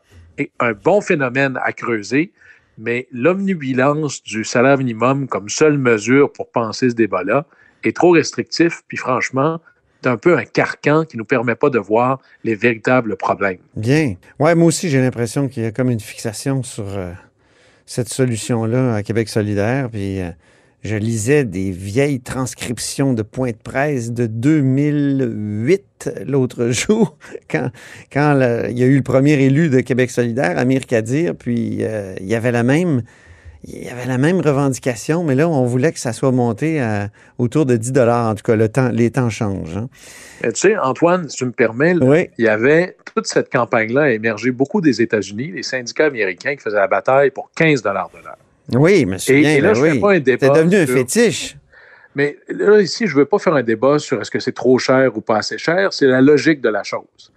un 0.59 0.73
bon 0.73 1.03
phénomène 1.03 1.59
à 1.62 1.73
creuser, 1.75 2.33
mais 2.79 3.09
l'omnibilance 3.12 4.23
du 4.23 4.43
salaire 4.43 4.79
minimum 4.79 5.29
comme 5.29 5.50
seule 5.50 5.76
mesure 5.76 6.33
pour 6.33 6.50
penser 6.50 6.88
ce 6.88 6.95
débat-là 6.95 7.45
est 7.85 7.95
trop 7.95 8.12
restrictif, 8.12 8.81
puis 8.88 8.97
franchement, 8.97 9.61
c'est 10.07 10.13
un 10.13 10.17
peu 10.17 10.39
un 10.39 10.45
carcan 10.45 11.05
qui 11.05 11.17
ne 11.17 11.23
nous 11.23 11.25
permet 11.25 11.57
pas 11.57 11.69
de 11.69 11.81
voir 11.81 12.21
les 12.45 12.55
véritables 12.55 13.17
problèmes. 13.17 13.59
Bien. 13.75 14.15
Moi 14.39 14.55
aussi, 14.55 14.89
j'ai 14.89 15.01
l'impression 15.01 15.49
qu'il 15.49 15.65
y 15.65 15.67
a 15.67 15.73
comme 15.73 15.91
une 15.91 15.99
fixation 15.99 16.63
sur 16.63 16.87
euh, 16.87 17.11
cette 17.87 18.09
solution-là 18.09 18.95
à 18.95 19.03
Québec 19.03 19.29
solidaire. 19.29 19.91
Puis 19.91 20.21
euh, 20.21 20.31
je 20.85 20.95
lisais 20.95 21.45
des 21.45 21.73
vieilles 21.73 22.21
transcriptions 22.21 23.15
de 23.15 23.23
points 23.23 23.51
de 23.51 23.57
presse 23.57 24.13
de 24.13 24.27
2008 24.27 26.11
l'autre 26.25 26.69
jour, 26.71 27.19
quand, 27.51 27.71
il 28.15 28.79
y 28.79 28.85
a 28.85 28.87
eu 28.87 28.97
le 28.97 29.03
premier 29.03 29.33
élu 29.43 29.71
de 29.71 29.81
Québec 29.81 30.13
solidaire, 30.13 30.57
Amir 30.57 30.87
Kadir, 30.87 31.35
puis 31.35 31.79
euh, 31.81 32.15
il 32.21 32.27
y 32.27 32.37
avait 32.37 32.53
la 32.53 32.63
même. 32.63 33.03
Il 33.65 33.85
y 33.85 33.89
avait 33.89 34.07
la 34.07 34.19
même 34.19 34.41
revendication, 34.41 35.25
mais 35.25 35.35
là, 35.35 35.49
on 35.49 35.65
voulait 35.65 35.93
que 35.93 35.99
ça 35.99 36.13
soit 36.13 36.31
monté 36.31 36.81
à 36.81 37.09
autour 37.39 37.67
de 37.67 37.77
10 37.77 37.93
En 37.99 38.35
tout 38.35 38.43
cas, 38.43 38.55
le 38.57 38.69
temps, 38.69 38.91
les 38.93 39.11
temps 39.11 39.31
changent. 39.31 39.77
hein. 39.77 39.89
Mais 40.43 40.53
tu 40.53 40.61
sais, 40.61 40.77
Antoine, 40.79 41.29
si 41.29 41.37
tu 41.39 41.47
me 41.47 41.53
permets, 41.53 41.95
là, 41.95 42.05
Oui. 42.07 42.31
il 42.39 42.45
y 42.45 42.49
avait 42.49 42.97
toute 43.15 43.27
cette 43.27 43.51
campagne-là 43.51 44.03
a 44.03 44.11
émergé 44.11 44.51
beaucoup 44.51 44.81
des 44.81 45.01
États-Unis, 45.03 45.53
les 45.53 45.63
syndicats 45.63 46.07
américains 46.07 46.55
qui 46.55 46.63
faisaient 46.63 46.77
la 46.77 46.87
bataille 46.87 47.31
pour 47.31 47.51
15 47.57 47.83
de 47.83 47.89
l'heure. 47.91 48.11
Oui, 48.75 49.07
monsieur. 49.07 49.37
Et- 49.37 49.57
et 49.57 49.61
là, 49.61 49.75
je 49.75 49.83
fais 49.83 49.99
pas 50.01 50.13
un 50.15 50.21
débat 50.21 50.47
C'est 50.55 50.61
devenu 50.63 50.77
un 50.77 50.87
fétiche. 50.87 51.57
Mais 52.15 52.37
là, 52.49 52.81
ici, 52.81 53.07
je 53.07 53.15
ne 53.15 53.19
veux 53.21 53.25
pas 53.27 53.39
faire 53.39 53.55
un 53.55 53.63
débat 53.63 53.99
sur 53.99 54.21
est-ce 54.21 54.31
que 54.31 54.39
c'est 54.41 54.53
trop 54.55 54.79
cher 54.79 55.17
ou 55.17 55.21
pas 55.21 55.39
assez 55.39 55.59
cher. 55.59 55.93
C'est 55.93 56.07
la 56.07 56.21
logique 56.21 56.61
de 56.61 56.69
la 56.69 56.83
chose. 56.83 57.33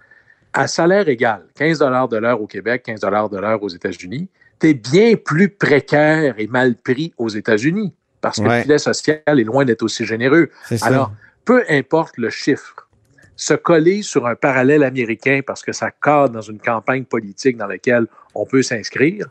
À 0.52 0.66
salaire 0.66 1.08
égal, 1.08 1.42
15 1.54 1.78
de 1.78 2.16
l'heure 2.16 2.40
au 2.40 2.46
Québec, 2.46 2.82
15 2.84 3.00
de 3.00 3.06
l'heure 3.38 3.62
aux 3.62 3.68
États-Unis, 3.68 4.28
es 4.62 4.74
bien 4.74 5.14
plus 5.16 5.48
précaire 5.48 6.34
et 6.38 6.46
mal 6.46 6.74
pris 6.76 7.12
aux 7.18 7.28
États-Unis 7.28 7.94
parce 8.20 8.38
que 8.38 8.42
Ouais. 8.46 8.56
le 8.58 8.62
filet 8.62 8.78
social 8.78 9.20
est 9.26 9.44
loin 9.44 9.64
d'être 9.64 9.82
aussi 9.82 10.04
généreux. 10.04 10.50
Alors, 10.82 11.12
peu 11.44 11.64
importe 11.68 12.18
le 12.18 12.30
chiffre, 12.30 12.88
se 13.36 13.54
coller 13.54 14.02
sur 14.02 14.26
un 14.26 14.34
parallèle 14.34 14.82
américain 14.84 15.40
parce 15.46 15.62
que 15.62 15.72
ça 15.72 15.90
cadre 15.90 16.34
dans 16.34 16.42
une 16.42 16.58
campagne 16.60 17.04
politique 17.04 17.56
dans 17.56 17.66
laquelle 17.66 18.06
on 18.34 18.44
peut 18.44 18.62
s'inscrire, 18.62 19.26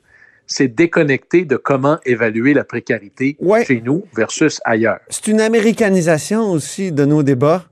c'est 0.48 0.67
déconnecter 0.67 1.45
de 1.45 1.57
comment 1.57 2.00
évaluer 2.05 2.55
la 2.55 2.63
précarité 2.63 3.38
Ouais. 3.39 3.63
chez 3.65 3.81
nous 3.86 4.05
versus 4.15 4.59
ailleurs. 4.65 4.98
C'est 5.09 5.27
une 5.27 5.41
américanisation 5.41 6.50
aussi 6.51 6.91
de 6.91 7.05
nos 7.05 7.21
débats 7.21 7.65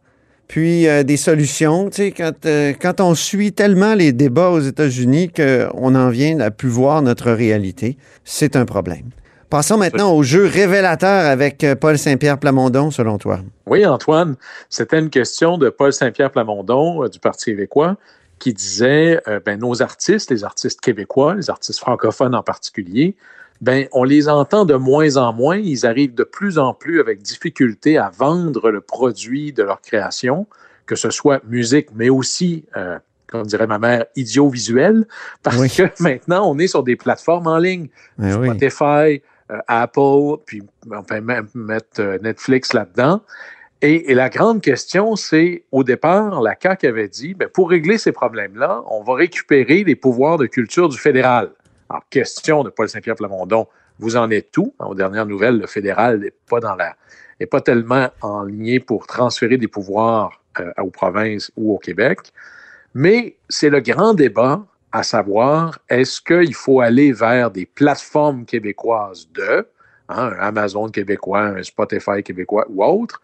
puis 0.47 0.87
euh, 0.87 1.03
des 1.03 1.17
solutions. 1.17 1.89
Tu 1.89 1.95
sais, 1.95 2.11
quand, 2.11 2.45
euh, 2.45 2.73
quand 2.79 3.01
on 3.01 3.15
suit 3.15 3.51
tellement 3.51 3.93
les 3.93 4.13
débats 4.13 4.49
aux 4.49 4.59
États-Unis 4.59 5.29
qu'on 5.29 5.95
en 5.95 6.09
vient 6.09 6.39
à 6.39 6.51
plus 6.51 6.69
voir 6.69 7.01
notre 7.01 7.31
réalité, 7.31 7.97
c'est 8.23 8.55
un 8.55 8.65
problème. 8.65 9.09
Passons 9.49 9.77
maintenant 9.77 10.13
au 10.13 10.23
jeu 10.23 10.45
révélateur 10.45 11.25
avec 11.25 11.63
euh, 11.63 11.75
Paul 11.75 11.97
Saint-Pierre 11.97 12.37
Plamondon, 12.37 12.91
selon 12.91 13.17
toi. 13.17 13.39
Oui, 13.65 13.85
Antoine, 13.85 14.35
c'était 14.69 14.99
une 14.99 15.09
question 15.09 15.57
de 15.57 15.69
Paul 15.69 15.93
Saint-Pierre 15.93 16.31
Plamondon 16.31 17.07
du 17.07 17.19
Parti 17.19 17.51
québécois 17.51 17.95
qui 18.39 18.53
disait 18.53 19.19
ben, 19.47 19.59
nos 19.59 19.81
artistes, 19.81 20.29
les 20.29 20.43
artistes 20.43 20.79
québécois, 20.79 21.33
les 21.33 21.49
artistes 21.49 21.79
francophones 21.79 22.35
en 22.35 22.43
particulier, 22.43 23.15
ben, 23.61 23.87
on 23.91 24.03
les 24.03 24.29
entend 24.29 24.65
de 24.65 24.75
moins 24.75 25.17
en 25.17 25.33
moins. 25.33 25.57
Ils 25.57 25.85
arrivent 25.85 26.13
de 26.13 26.23
plus 26.23 26.57
en 26.59 26.73
plus 26.73 26.99
avec 26.99 27.21
difficulté 27.21 27.97
à 27.97 28.09
vendre 28.09 28.69
le 28.69 28.81
produit 28.81 29.53
de 29.53 29.63
leur 29.63 29.81
création, 29.81 30.47
que 30.85 30.95
ce 30.95 31.09
soit 31.09 31.41
musique, 31.45 31.89
mais 31.95 32.09
aussi, 32.09 32.65
euh, 32.75 32.99
comme 33.27 33.45
dirait 33.45 33.67
ma 33.67 33.79
mère, 33.79 34.05
idiovisuel, 34.15 35.05
parce 35.43 35.75
que 35.75 35.83
maintenant, 35.99 36.49
on 36.49 36.57
est 36.59 36.67
sur 36.67 36.83
des 36.83 36.95
plateformes 36.95 37.47
en 37.47 37.57
ligne. 37.57 37.89
Ben 38.17 38.31
Spotify, 38.31 39.21
euh, 39.51 39.59
Apple, 39.67 40.41
puis 40.45 40.61
on 40.91 41.03
peut 41.03 41.21
même 41.21 41.47
mettre 41.55 42.01
euh, 42.01 42.17
Netflix 42.21 42.73
là-dedans. 42.73 43.21
Et, 43.81 44.15
la 44.15 44.29
grande 44.29 44.61
question, 44.61 45.15
c'est, 45.15 45.63
au 45.71 45.83
départ, 45.83 46.41
la 46.41 46.55
CAQ 46.59 46.87
avait 46.87 47.07
dit, 47.07 47.35
ben, 47.35 47.47
pour 47.47 47.69
régler 47.69 47.99
ces 47.99 48.11
problèmes-là, 48.11 48.81
on 48.89 49.03
va 49.03 49.13
récupérer 49.13 49.83
les 49.83 49.95
pouvoirs 49.95 50.37
de 50.37 50.47
culture 50.47 50.89
du 50.89 50.97
fédéral. 50.97 51.51
Alors, 51.89 52.03
question 52.09 52.63
de 52.63 52.69
Paul 52.69 52.89
Saint-Pierre 52.89 53.15
Plamondon, 53.15 53.67
vous 53.99 54.17
en 54.17 54.29
êtes 54.29 54.51
tout. 54.51 54.73
Aux 54.79 54.95
dernières 54.95 55.25
nouvelles, 55.25 55.57
le 55.57 55.67
fédéral 55.67 56.19
n'est 56.19 56.33
pas 56.49 56.59
dans 56.59 56.75
la, 56.75 56.95
n'est 57.39 57.47
pas 57.47 57.61
tellement 57.61 58.09
en 58.21 58.43
ligne 58.43 58.79
pour 58.79 59.07
transférer 59.07 59.57
des 59.57 59.67
pouvoirs 59.67 60.41
euh, 60.59 60.71
aux 60.79 60.89
provinces 60.89 61.51
ou 61.55 61.73
au 61.73 61.77
Québec. 61.77 62.19
Mais 62.93 63.37
c'est 63.49 63.69
le 63.69 63.79
grand 63.79 64.13
débat 64.13 64.63
à 64.91 65.03
savoir, 65.03 65.79
est-ce 65.89 66.21
qu'il 66.21 66.53
faut 66.53 66.81
aller 66.81 67.11
vers 67.11 67.51
des 67.51 67.65
plateformes 67.65 68.45
québécoises 68.45 69.27
de, 69.33 69.67
hein, 70.09 70.31
un 70.31 70.39
Amazon 70.39 70.89
québécois, 70.89 71.41
un 71.41 71.63
Spotify 71.63 72.23
québécois 72.23 72.65
ou 72.69 72.83
autre, 72.83 73.21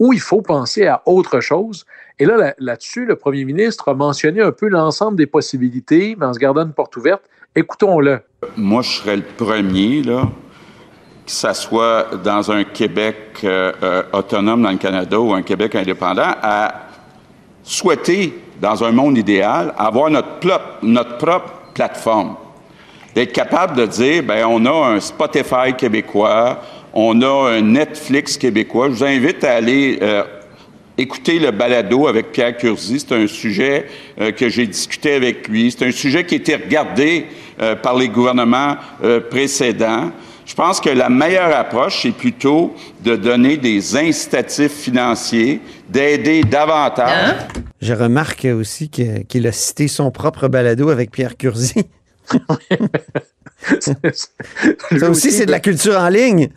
ou 0.00 0.12
il 0.12 0.20
faut 0.20 0.42
penser 0.42 0.86
à 0.86 1.02
autre 1.06 1.40
chose? 1.40 1.86
Et 2.18 2.26
là, 2.26 2.54
là-dessus, 2.58 3.06
le 3.06 3.16
premier 3.16 3.44
ministre 3.44 3.88
a 3.88 3.94
mentionné 3.94 4.40
un 4.40 4.52
peu 4.52 4.68
l'ensemble 4.68 5.16
des 5.16 5.26
possibilités, 5.26 6.16
mais 6.18 6.26
en 6.26 6.34
se 6.34 6.38
gardant 6.38 6.62
une 6.62 6.74
porte 6.74 6.96
ouverte. 6.96 7.22
Écoutons-le. 7.56 8.20
Moi, 8.56 8.82
je 8.82 8.90
serais 8.90 9.14
le 9.14 9.22
premier, 9.22 10.02
là, 10.02 10.22
que 11.24 11.30
ça 11.30 11.54
soit 11.54 12.08
dans 12.24 12.50
un 12.50 12.64
Québec 12.64 13.16
euh, 13.44 13.72
euh, 13.80 14.02
autonome 14.12 14.62
dans 14.62 14.72
le 14.72 14.76
Canada 14.76 15.20
ou 15.20 15.32
un 15.32 15.42
Québec 15.42 15.76
indépendant, 15.76 16.34
à 16.42 16.88
souhaiter, 17.62 18.34
dans 18.60 18.82
un 18.82 18.90
monde 18.90 19.16
idéal, 19.18 19.72
avoir 19.78 20.10
notre, 20.10 21.16
propre 21.16 21.52
plateforme. 21.74 22.34
D'être 23.14 23.32
capable 23.32 23.76
de 23.76 23.86
dire, 23.86 24.24
ben 24.24 24.44
on 24.46 24.66
a 24.66 24.88
un 24.88 24.98
Spotify 24.98 25.74
québécois, 25.78 26.60
on 26.92 27.22
a 27.22 27.50
un 27.50 27.60
Netflix 27.60 28.36
québécois. 28.36 28.88
Je 28.88 28.94
vous 28.94 29.04
invite 29.04 29.44
à 29.44 29.54
aller 29.54 30.00
euh, 30.02 30.24
écouter 30.98 31.38
le 31.38 31.52
balado 31.52 32.08
avec 32.08 32.32
Pierre 32.32 32.56
Curzi. 32.56 32.98
C'est 32.98 33.14
un 33.14 33.28
sujet 33.28 33.86
que 34.36 34.48
j'ai 34.48 34.66
discuté 34.66 35.14
avec 35.14 35.46
lui. 35.46 35.70
C'est 35.70 35.86
un 35.86 35.92
sujet 35.92 36.24
qui 36.24 36.34
a 36.34 36.38
été 36.38 36.56
regardé 36.56 37.26
euh, 37.60 37.76
par 37.76 37.96
les 37.96 38.08
gouvernements 38.08 38.76
euh, 39.02 39.20
précédents. 39.20 40.10
Je 40.46 40.54
pense 40.54 40.80
que 40.80 40.90
la 40.90 41.08
meilleure 41.08 41.56
approche, 41.56 42.02
c'est 42.02 42.12
plutôt 42.12 42.74
de 43.02 43.16
donner 43.16 43.56
des 43.56 43.96
incitatifs 43.96 44.72
financiers, 44.72 45.60
d'aider 45.88 46.42
davantage. 46.42 47.30
Hein? 47.30 47.36
Je 47.80 47.94
remarque 47.94 48.46
aussi 48.46 48.90
qu'il 48.90 49.46
a 49.46 49.52
cité 49.52 49.88
son 49.88 50.10
propre 50.10 50.48
balado 50.48 50.90
avec 50.90 51.10
Pierre 51.10 51.36
Curzi. 51.36 51.86
Ça 54.98 55.08
aussi, 55.08 55.30
c'est 55.32 55.46
de 55.46 55.50
la 55.50 55.60
culture 55.60 55.98
en 55.98 56.08
ligne. 56.08 56.50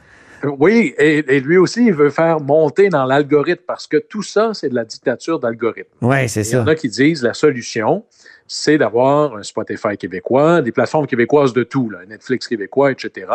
Oui, 0.44 0.94
et, 0.98 1.24
et, 1.36 1.40
lui 1.40 1.58
aussi, 1.58 1.88
il 1.88 1.94
veut 1.94 2.10
faire 2.10 2.40
monter 2.40 2.90
dans 2.90 3.06
l'algorithme 3.06 3.64
parce 3.66 3.88
que 3.88 3.98
tout 3.98 4.22
ça, 4.22 4.52
c'est 4.54 4.70
de 4.70 4.76
la 4.76 4.86
dictature 4.86 5.40
d'algorithme. 5.40 5.90
Oui, 6.02 6.30
c'est 6.30 6.44
ça. 6.44 6.58
Il 6.58 6.60
y 6.60 6.64
en 6.64 6.68
a 6.68 6.76
qui 6.76 6.90
disent 6.90 7.24
la 7.24 7.34
solution, 7.34 8.04
c'est 8.48 8.78
d'avoir 8.78 9.36
un 9.36 9.44
Spotify 9.44 9.98
québécois, 9.98 10.62
des 10.62 10.72
plateformes 10.72 11.06
québécoises 11.08 11.54
de 11.54 11.64
tout, 11.64 11.90
là, 11.90 12.00
Netflix 12.08 12.48
québécois, 12.48 12.92
etc. 12.92 13.28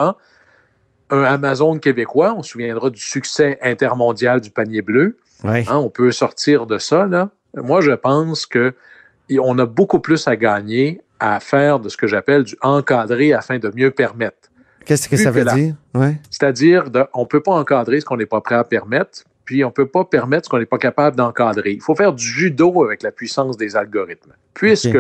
Un 1.10 1.22
Amazon 1.24 1.78
québécois, 1.78 2.34
on 2.36 2.42
se 2.42 2.52
souviendra 2.52 2.88
du 2.90 3.00
succès 3.00 3.58
intermondial 3.62 4.40
du 4.40 4.50
panier 4.50 4.80
bleu. 4.82 5.18
Hein, 5.44 5.64
on 5.76 5.90
peut 5.90 6.12
sortir 6.12 6.66
de 6.66 6.78
ça. 6.78 7.06
Là. 7.06 7.30
Moi, 7.54 7.80
je 7.80 7.92
pense 7.92 8.46
qu'on 8.46 9.58
a 9.58 9.66
beaucoup 9.66 10.00
plus 10.00 10.26
à 10.26 10.36
gagner 10.36 11.02
à 11.20 11.38
faire 11.40 11.78
de 11.78 11.88
ce 11.88 11.96
que 11.96 12.06
j'appelle 12.06 12.44
du 12.44 12.56
encadré 12.62 13.32
afin 13.32 13.58
de 13.58 13.70
mieux 13.74 13.90
permettre. 13.90 14.50
Qu'est-ce 14.84 15.08
que 15.08 15.16
ça 15.16 15.30
veut 15.30 15.44
dire? 15.44 15.76
C'est-à-dire, 16.30 16.84
on 17.14 17.20
ne 17.20 17.26
peut 17.26 17.42
pas 17.42 17.52
encadrer 17.52 18.00
ce 18.00 18.04
qu'on 18.04 18.16
n'est 18.16 18.26
pas 18.26 18.40
prêt 18.40 18.54
à 18.56 18.64
permettre, 18.64 19.24
puis 19.44 19.64
on 19.64 19.68
ne 19.68 19.72
peut 19.72 19.86
pas 19.86 20.04
permettre 20.04 20.46
ce 20.46 20.50
qu'on 20.50 20.58
n'est 20.58 20.66
pas 20.66 20.78
capable 20.78 21.16
d'encadrer. 21.16 21.72
Il 21.72 21.80
faut 21.80 21.94
faire 21.94 22.12
du 22.12 22.24
judo 22.24 22.84
avec 22.84 23.02
la 23.02 23.10
puissance 23.10 23.56
des 23.56 23.76
algorithmes. 23.76 24.32
Puisque 24.54 24.98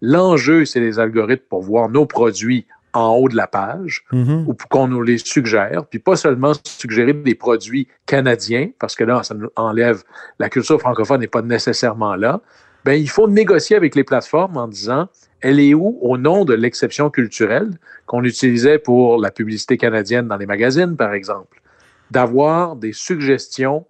l'enjeu, 0.00 0.64
c'est 0.64 0.80
les 0.80 0.98
algorithmes 0.98 1.44
pour 1.48 1.62
voir 1.62 1.88
nos 1.88 2.06
produits 2.06 2.66
en 2.94 3.14
haut 3.14 3.28
de 3.28 3.36
la 3.36 3.46
page 3.46 4.04
mm-hmm. 4.12 4.44
ou 4.46 4.54
pour 4.54 4.68
qu'on 4.68 4.86
nous 4.86 5.02
les 5.02 5.18
suggère, 5.18 5.86
puis 5.86 5.98
pas 5.98 6.16
seulement 6.16 6.52
suggérer 6.64 7.14
des 7.14 7.34
produits 7.34 7.88
canadiens, 8.06 8.70
parce 8.78 8.94
que 8.94 9.04
là, 9.04 9.22
ça 9.22 9.34
nous 9.34 9.48
enlève, 9.56 10.02
la 10.38 10.50
culture 10.50 10.78
francophone 10.78 11.20
n'est 11.20 11.26
pas 11.26 11.42
nécessairement 11.42 12.16
là, 12.16 12.40
ben, 12.84 12.94
il 12.94 13.08
faut 13.08 13.28
négocier 13.28 13.76
avec 13.76 13.94
les 13.94 14.04
plateformes 14.04 14.56
en 14.56 14.68
disant, 14.68 15.08
elle 15.40 15.60
est 15.60 15.72
où 15.72 15.98
au 16.02 16.18
nom 16.18 16.44
de 16.44 16.52
l'exception 16.52 17.10
culturelle 17.10 17.70
qu'on 18.06 18.24
utilisait 18.24 18.78
pour 18.78 19.20
la 19.20 19.30
publicité 19.30 19.76
canadienne 19.76 20.28
dans 20.28 20.36
les 20.36 20.46
magazines, 20.46 20.96
par 20.96 21.14
exemple, 21.14 21.61
d'avoir 22.12 22.76
des 22.76 22.92
suggestions 22.92 23.86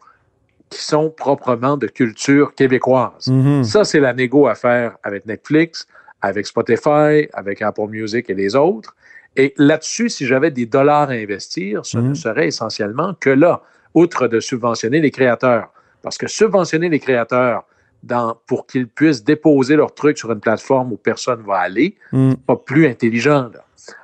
qui 0.70 0.82
sont 0.82 1.10
proprement 1.10 1.76
de 1.76 1.88
culture 1.88 2.54
québécoise. 2.54 3.26
Mhm. 3.26 3.64
Ça, 3.64 3.84
c'est 3.84 4.00
la 4.00 4.14
négo 4.14 4.46
à 4.46 4.54
faire 4.54 4.96
avec 5.02 5.26
Netflix, 5.26 5.86
avec 6.22 6.46
Spotify, 6.46 7.28
avec 7.32 7.60
Apple 7.60 7.88
Music 7.88 8.30
et 8.30 8.34
les 8.34 8.54
autres. 8.54 8.94
Et 9.36 9.52
là-dessus, 9.56 10.08
si 10.08 10.24
j'avais 10.26 10.50
des 10.50 10.66
dollars 10.66 11.10
à 11.10 11.14
investir, 11.14 11.84
ce 11.84 11.98
ne 11.98 12.10
mhm. 12.10 12.14
serait 12.14 12.46
essentiellement 12.46 13.14
que 13.18 13.30
là, 13.30 13.62
outre 13.94 14.28
de 14.28 14.38
subventionner 14.40 15.00
les 15.00 15.10
créateurs. 15.10 15.70
Parce 16.02 16.16
que 16.16 16.28
subventionner 16.28 16.88
les 16.88 17.00
créateurs 17.00 17.64
dans, 18.02 18.36
pour 18.46 18.66
qu'ils 18.66 18.88
puissent 18.88 19.24
déposer 19.24 19.76
leurs 19.76 19.94
trucs 19.94 20.18
sur 20.18 20.32
une 20.32 20.40
plateforme 20.40 20.92
où 20.92 20.96
personne 20.96 21.40
ne 21.40 21.46
va 21.46 21.58
aller, 21.58 21.96
mhm. 22.12 22.36
pas 22.36 22.56
plus 22.56 22.86
intelligent. 22.86 23.50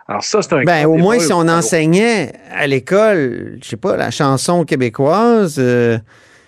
Alors 0.07 0.25
ça, 0.25 0.43
c'est 0.43 0.53
un... 0.55 0.63
Ben, 0.63 0.87
au 0.87 0.97
moins, 0.97 1.19
si 1.19 1.33
on 1.33 1.49
enseignait 1.49 2.33
à 2.51 2.67
l'école, 2.67 3.59
je 3.63 3.69
sais 3.69 3.77
pas, 3.77 3.97
la 3.97 4.11
chanson 4.11 4.65
québécoise... 4.65 5.57
Euh, 5.59 5.99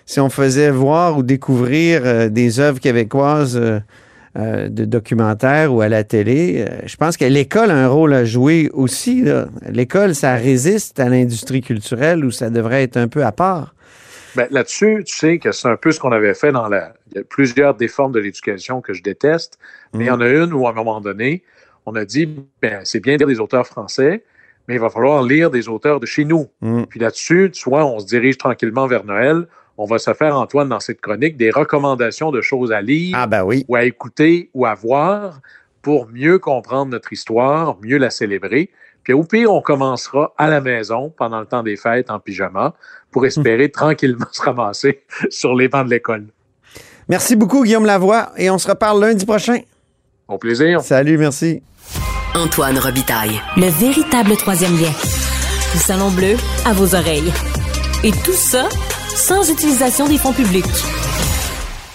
si 0.07 0.19
on 0.19 0.29
faisait 0.29 0.71
voir 0.71 1.17
ou 1.17 1.23
découvrir 1.23 2.01
euh, 2.03 2.27
des 2.27 2.59
œuvres 2.59 2.81
québécoises 2.81 3.55
euh, 3.55 4.67
de 4.67 4.83
documentaires 4.83 5.73
ou 5.73 5.79
à 5.79 5.87
la 5.87 6.03
télé, 6.03 6.65
je 6.85 6.97
pense 6.97 7.15
que 7.15 7.23
l'école 7.23 7.71
a 7.71 7.77
un 7.77 7.87
rôle 7.87 8.13
à 8.13 8.25
jouer 8.25 8.69
aussi. 8.73 9.23
L'école, 9.69 10.13
ça 10.13 10.35
résiste 10.35 10.99
à 10.99 11.07
l'industrie 11.07 11.61
culturelle 11.61 12.25
où 12.25 12.31
ça 12.31 12.49
devrait 12.49 12.83
être 12.83 12.97
un 12.97 13.07
peu 13.07 13.23
à 13.23 13.31
part. 13.31 13.73
Ben, 14.35 14.47
là-dessus, 14.51 15.03
tu 15.05 15.15
sais 15.15 15.39
que 15.39 15.51
c'est 15.51 15.67
un 15.67 15.75
peu 15.75 15.91
ce 15.91 15.99
qu'on 15.99 16.11
avait 16.11 16.33
fait 16.33 16.51
dans 16.51 16.67
la. 16.67 16.93
Il 17.11 17.17
y 17.17 17.19
a 17.19 17.23
plusieurs 17.23 17.75
des 17.75 17.87
formes 17.87 18.11
de 18.11 18.19
l'éducation 18.19 18.81
que 18.81 18.93
je 18.93 19.03
déteste, 19.03 19.59
mais 19.93 20.05
il 20.05 20.07
y 20.07 20.11
en 20.11 20.21
a 20.21 20.29
une 20.29 20.53
où, 20.53 20.67
à 20.67 20.71
un 20.71 20.73
moment 20.73 21.01
donné, 21.01 21.43
on 21.85 21.95
a 21.95 22.05
dit 22.05 22.29
ben, 22.61 22.81
c'est 22.83 22.99
bien 22.99 23.13
de 23.13 23.19
lire 23.19 23.27
des 23.27 23.39
auteurs 23.39 23.67
français, 23.67 24.23
mais 24.67 24.75
il 24.75 24.79
va 24.79 24.89
falloir 24.89 25.23
lire 25.23 25.51
des 25.51 25.67
auteurs 25.67 25.99
de 25.99 26.05
chez 26.05 26.25
nous. 26.25 26.47
Mm. 26.61 26.83
Puis 26.83 26.99
là-dessus, 26.99 27.51
tu 27.53 27.69
vois, 27.69 27.85
on 27.85 27.99
se 27.99 28.05
dirige 28.05 28.37
tranquillement 28.37 28.87
vers 28.87 29.03
Noël 29.03 29.47
on 29.81 29.85
va 29.85 29.97
se 29.97 30.13
faire, 30.13 30.37
Antoine, 30.37 30.69
dans 30.69 30.79
cette 30.79 31.01
chronique, 31.01 31.37
des 31.37 31.49
recommandations 31.49 32.31
de 32.31 32.41
choses 32.41 32.71
à 32.71 32.81
lire 32.81 33.15
ah 33.17 33.25
ben 33.25 33.43
oui. 33.43 33.65
ou 33.67 33.75
à 33.75 33.83
écouter 33.83 34.51
ou 34.53 34.67
à 34.67 34.75
voir 34.75 35.41
pour 35.81 36.07
mieux 36.07 36.37
comprendre 36.37 36.91
notre 36.91 37.11
histoire, 37.11 37.77
mieux 37.81 37.97
la 37.97 38.11
célébrer. 38.11 38.69
Puis 39.03 39.13
au 39.13 39.23
pire, 39.23 39.51
on 39.51 39.61
commencera 39.61 40.33
à 40.37 40.47
la 40.47 40.61
maison 40.61 41.13
pendant 41.17 41.39
le 41.39 41.45
temps 41.45 41.63
des 41.63 41.75
fêtes 41.75 42.11
en 42.11 42.19
pyjama 42.19 42.73
pour 43.11 43.25
espérer 43.25 43.69
tranquillement 43.71 44.27
se 44.31 44.41
ramasser 44.41 45.03
sur 45.29 45.55
les 45.55 45.67
bancs 45.67 45.85
de 45.85 45.91
l'école. 45.91 46.27
Merci 47.09 47.35
beaucoup, 47.35 47.63
Guillaume 47.63 47.85
Lavoie, 47.85 48.31
et 48.37 48.49
on 48.49 48.57
se 48.57 48.67
reparle 48.67 49.01
lundi 49.01 49.25
prochain. 49.25 49.59
Au 50.27 50.37
plaisir. 50.37 50.81
Salut, 50.81 51.17
merci. 51.17 51.61
Antoine 52.35 52.79
Robitaille. 52.79 53.41
Le 53.57 53.67
véritable 53.67 54.37
troisième 54.37 54.73
lien. 54.79 54.91
Du 55.73 55.77
Salon 55.77 56.09
Bleu 56.11 56.35
à 56.65 56.73
vos 56.73 56.95
oreilles. 56.95 57.33
Et 58.03 58.11
tout 58.11 58.31
ça 58.31 58.69
sans 59.09 59.49
utilisation 59.51 60.07
des 60.07 60.17
fonds 60.17 60.31
publics. 60.31 60.65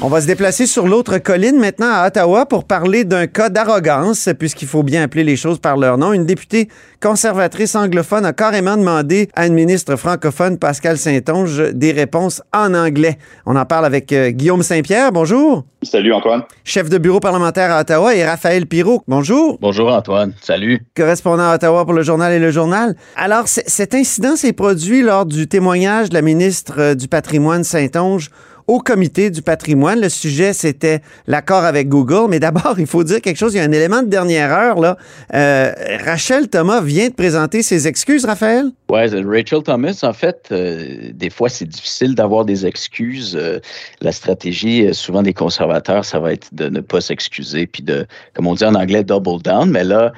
On 0.02 0.08
va 0.08 0.20
se 0.20 0.26
déplacer 0.26 0.66
sur 0.66 0.86
l'autre 0.86 1.16
colline 1.16 1.58
maintenant 1.58 1.90
à 1.90 2.06
Ottawa 2.06 2.44
pour 2.44 2.64
parler 2.64 3.04
d'un 3.04 3.26
cas 3.26 3.48
d'arrogance, 3.48 4.28
puisqu'il 4.38 4.68
faut 4.68 4.82
bien 4.82 5.02
appeler 5.02 5.24
les 5.24 5.36
choses 5.36 5.58
par 5.58 5.78
leur 5.78 5.96
nom. 5.96 6.12
Une 6.12 6.26
députée 6.26 6.68
conservatrice 7.02 7.74
anglophone 7.74 8.26
a 8.26 8.34
carrément 8.34 8.76
demandé 8.76 9.30
à 9.34 9.46
une 9.46 9.54
ministre 9.54 9.96
francophone, 9.96 10.58
Pascal 10.58 10.98
Saint-Onge, 10.98 11.72
des 11.72 11.92
réponses 11.92 12.42
en 12.52 12.74
anglais. 12.74 13.16
On 13.46 13.56
en 13.56 13.64
parle 13.64 13.86
avec 13.86 14.12
euh, 14.12 14.32
Guillaume 14.32 14.62
Saint-Pierre. 14.62 15.12
Bonjour. 15.12 15.64
Salut 15.82 16.12
Antoine. 16.12 16.42
Chef 16.62 16.90
de 16.90 16.98
bureau 16.98 17.20
parlementaire 17.20 17.70
à 17.70 17.80
Ottawa 17.80 18.14
et 18.14 18.22
Raphaël 18.22 18.66
Pirot. 18.66 19.02
Bonjour. 19.08 19.56
Bonjour 19.62 19.90
Antoine. 19.90 20.34
Salut. 20.42 20.84
Correspondant 20.94 21.50
à 21.50 21.54
Ottawa 21.54 21.86
pour 21.86 21.94
le 21.94 22.02
journal 22.02 22.34
et 22.34 22.38
le 22.38 22.50
journal. 22.50 22.96
Alors, 23.16 23.48
cet 23.48 23.94
incident 23.94 24.36
s'est 24.36 24.52
produit 24.52 25.00
lors 25.00 25.24
du 25.24 25.48
témoignage 25.48 26.10
de 26.10 26.14
la 26.14 26.22
ministre 26.22 26.74
euh, 26.78 26.94
du 26.94 27.08
patrimoine 27.08 27.64
Saint-Onge 27.64 28.28
au 28.66 28.80
comité 28.80 29.30
du 29.30 29.42
patrimoine. 29.42 30.00
Le 30.00 30.08
sujet, 30.08 30.52
c'était 30.52 31.00
l'accord 31.26 31.64
avec 31.64 31.88
Google. 31.88 32.28
Mais 32.28 32.40
d'abord, 32.40 32.74
il 32.78 32.86
faut 32.86 33.04
dire 33.04 33.20
quelque 33.20 33.36
chose. 33.36 33.54
Il 33.54 33.58
y 33.58 33.60
a 33.60 33.64
un 33.64 33.72
élément 33.72 34.02
de 34.02 34.08
dernière 34.08 34.52
heure. 34.52 34.80
Là. 34.80 34.96
Euh, 35.34 35.72
Rachel 36.04 36.48
Thomas 36.48 36.80
vient 36.80 37.08
de 37.08 37.14
présenter 37.14 37.62
ses 37.62 37.86
excuses, 37.86 38.24
Raphaël? 38.24 38.66
Oui, 38.88 39.00
Rachel 39.24 39.62
Thomas, 39.62 40.00
en 40.02 40.12
fait, 40.12 40.48
euh, 40.52 41.10
des 41.12 41.30
fois, 41.30 41.48
c'est 41.48 41.68
difficile 41.68 42.14
d'avoir 42.14 42.44
des 42.44 42.66
excuses. 42.66 43.36
Euh, 43.36 43.58
la 44.00 44.12
stratégie, 44.12 44.92
souvent 44.92 45.22
des 45.22 45.34
conservateurs, 45.34 46.04
ça 46.04 46.18
va 46.18 46.32
être 46.32 46.54
de 46.54 46.68
ne 46.68 46.80
pas 46.80 47.00
s'excuser, 47.00 47.66
puis 47.66 47.82
de, 47.82 48.06
comme 48.34 48.46
on 48.46 48.54
dit 48.54 48.64
en 48.64 48.74
anglais, 48.74 49.02
double 49.02 49.42
down. 49.42 49.70
Mais 49.70 49.84
là, 49.84 50.12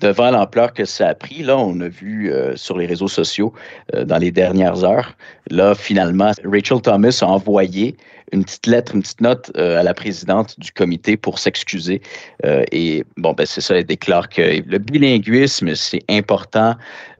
devant 0.00 0.30
l'ampleur 0.30 0.72
que 0.74 0.84
ça 0.84 1.08
a 1.08 1.14
pris, 1.14 1.42
là, 1.42 1.56
on 1.56 1.80
a 1.80 1.88
vu 1.88 2.32
sur 2.54 2.76
les 2.76 2.86
réseaux 2.86 3.08
sociaux 3.08 3.52
dans 4.04 4.18
les 4.18 4.30
dernières 4.30 4.84
heures, 4.84 5.16
là, 5.50 5.74
finalement, 5.74 6.32
Rachel 6.44 6.80
Thomas 6.82 7.18
a 7.22 7.26
envoyé 7.26 7.65
noyé 7.66 7.96
une 8.32 8.44
petite 8.44 8.66
lettre, 8.66 8.94
une 8.94 9.02
petite 9.02 9.20
note 9.20 9.50
euh, 9.56 9.78
à 9.78 9.82
la 9.82 9.94
présidente 9.94 10.58
du 10.58 10.72
comité 10.72 11.16
pour 11.16 11.38
s'excuser. 11.38 12.02
Euh, 12.44 12.64
et 12.72 13.04
bon, 13.16 13.32
ben 13.32 13.46
c'est 13.46 13.60
ça, 13.60 13.76
elle 13.76 13.84
déclare 13.84 14.28
que 14.28 14.42
le 14.42 14.78
bilinguisme, 14.78 15.74
c'est 15.74 16.02
important 16.08 16.76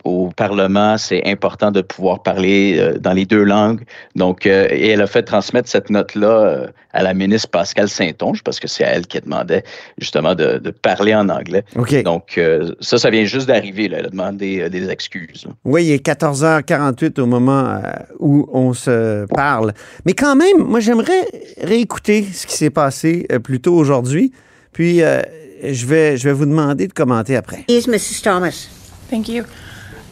au 0.07 0.31
Parlement, 0.35 0.97
c'est 0.99 1.27
important 1.27 1.71
de 1.71 1.81
pouvoir 1.81 2.23
parler 2.23 2.77
euh, 2.79 2.99
dans 2.99 3.13
les 3.13 3.27
deux 3.27 3.43
langues. 3.43 3.83
Donc, 4.15 4.47
euh, 4.47 4.69
et 4.71 4.89
elle 4.89 5.03
a 5.03 5.07
fait 5.07 5.23
transmettre 5.23 5.69
cette 5.69 5.91
note-là 5.91 6.29
euh, 6.29 6.67
à 6.93 7.03
la 7.03 7.13
ministre 7.13 7.49
Pascal 7.51 7.89
Saint-Onge, 7.89 8.43
parce 8.43 8.61
que 8.61 8.69
c'est 8.69 8.85
à 8.85 8.91
elle 8.91 9.07
qui 9.07 9.21
demandait 9.21 9.65
justement 9.99 10.35
de, 10.35 10.59
parler 10.71 11.15
en 11.15 11.29
anglais. 11.29 11.65
Donc, 12.05 12.41
ça, 12.81 12.97
ça 12.97 13.11
vient 13.11 13.25
juste 13.25 13.49
d'arriver. 13.49 13.91
Elle 13.93 14.07
a 14.07 14.09
demandé 14.09 14.71
des 14.71 14.89
excuses. 14.89 15.47
Oui, 15.65 15.87
il 15.87 15.93
est 15.93 16.07
14h48 16.07 17.21
au 17.21 17.27
moment 17.27 17.83
où 18.19 18.49
on 18.53 18.73
se 18.73 19.27
parle. 19.27 19.73
Mais 20.07 20.15
quand 20.15 20.37
même, 20.37 20.59
moi, 20.59 20.81
j'aimerais 21.05 21.27
réécouter 21.61 22.27
ce 22.33 22.47
qui 22.47 22.57
s'est 22.57 22.71
passé 22.71 23.27
plus 23.43 23.61
tôt 23.61 23.75
aujourd'hui. 23.75 24.33
Puis, 24.73 24.99
je, 24.99 25.87
vais, 25.87 26.17
je 26.17 26.29
vais 26.29 26.35
vous 26.35 26.47
demander 26.47 26.87
de 26.89 26.93
commenter 26.93 27.37
après. 27.37 27.65
Is 27.69 27.87
Mrs. 27.87 28.23
Thomas. 28.23 28.69
Thank 29.11 29.29
you. 29.29 29.45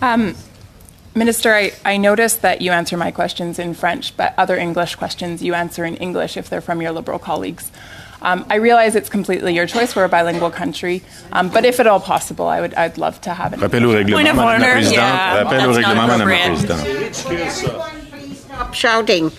Um, 0.01 0.35
Minister, 1.17 1.55
I, 1.55 1.73
I 1.85 1.97
noticed 1.97 2.43
that 2.43 2.61
you 2.61 2.73
answer 2.73 2.97
my 2.97 3.13
questions 3.13 3.59
in 3.61 3.75
French, 3.75 4.17
but 4.17 4.35
other 4.37 4.57
English 4.57 4.97
questions 4.97 5.43
you 5.43 5.55
answer 5.55 5.85
in 5.85 5.97
English 5.97 6.37
if 6.37 6.51
they're 6.51 6.61
from 6.61 6.83
your 6.83 6.91
Liberal 6.91 7.21
colleagues. 7.21 7.71
Um, 8.21 8.45
I 8.51 8.57
realize 8.57 8.97
it's 8.97 9.11
completely 9.11 9.55
your 9.55 9.67
choice. 9.67 9.95
We're 9.95 10.05
a 10.05 10.09
bilingual 10.09 10.51
country, 10.51 11.03
um, 11.33 11.51
but 11.51 11.65
if 11.65 11.79
at 11.79 11.87
all 11.87 12.01
possible, 12.01 12.49
I 12.49 12.61
would 12.61 12.75
I'd 12.75 12.99
love 12.99 13.21
to 13.23 13.35
have 13.35 13.53
it. 13.53 13.61
Rappel 13.61 13.85
au 13.85 13.93
règlement, 13.93 14.25
Madame 14.25 14.37
la 14.39 14.59
Présidente. 14.59 14.93
Yeah, 14.95 15.43
Rappel 15.45 15.67
au 15.67 15.73
règlement, 15.73 16.07
Madame 16.07 16.29
la 16.29 16.49
Présidente. 16.49 17.15
Stop 18.49 18.75
shouting. 18.75 19.31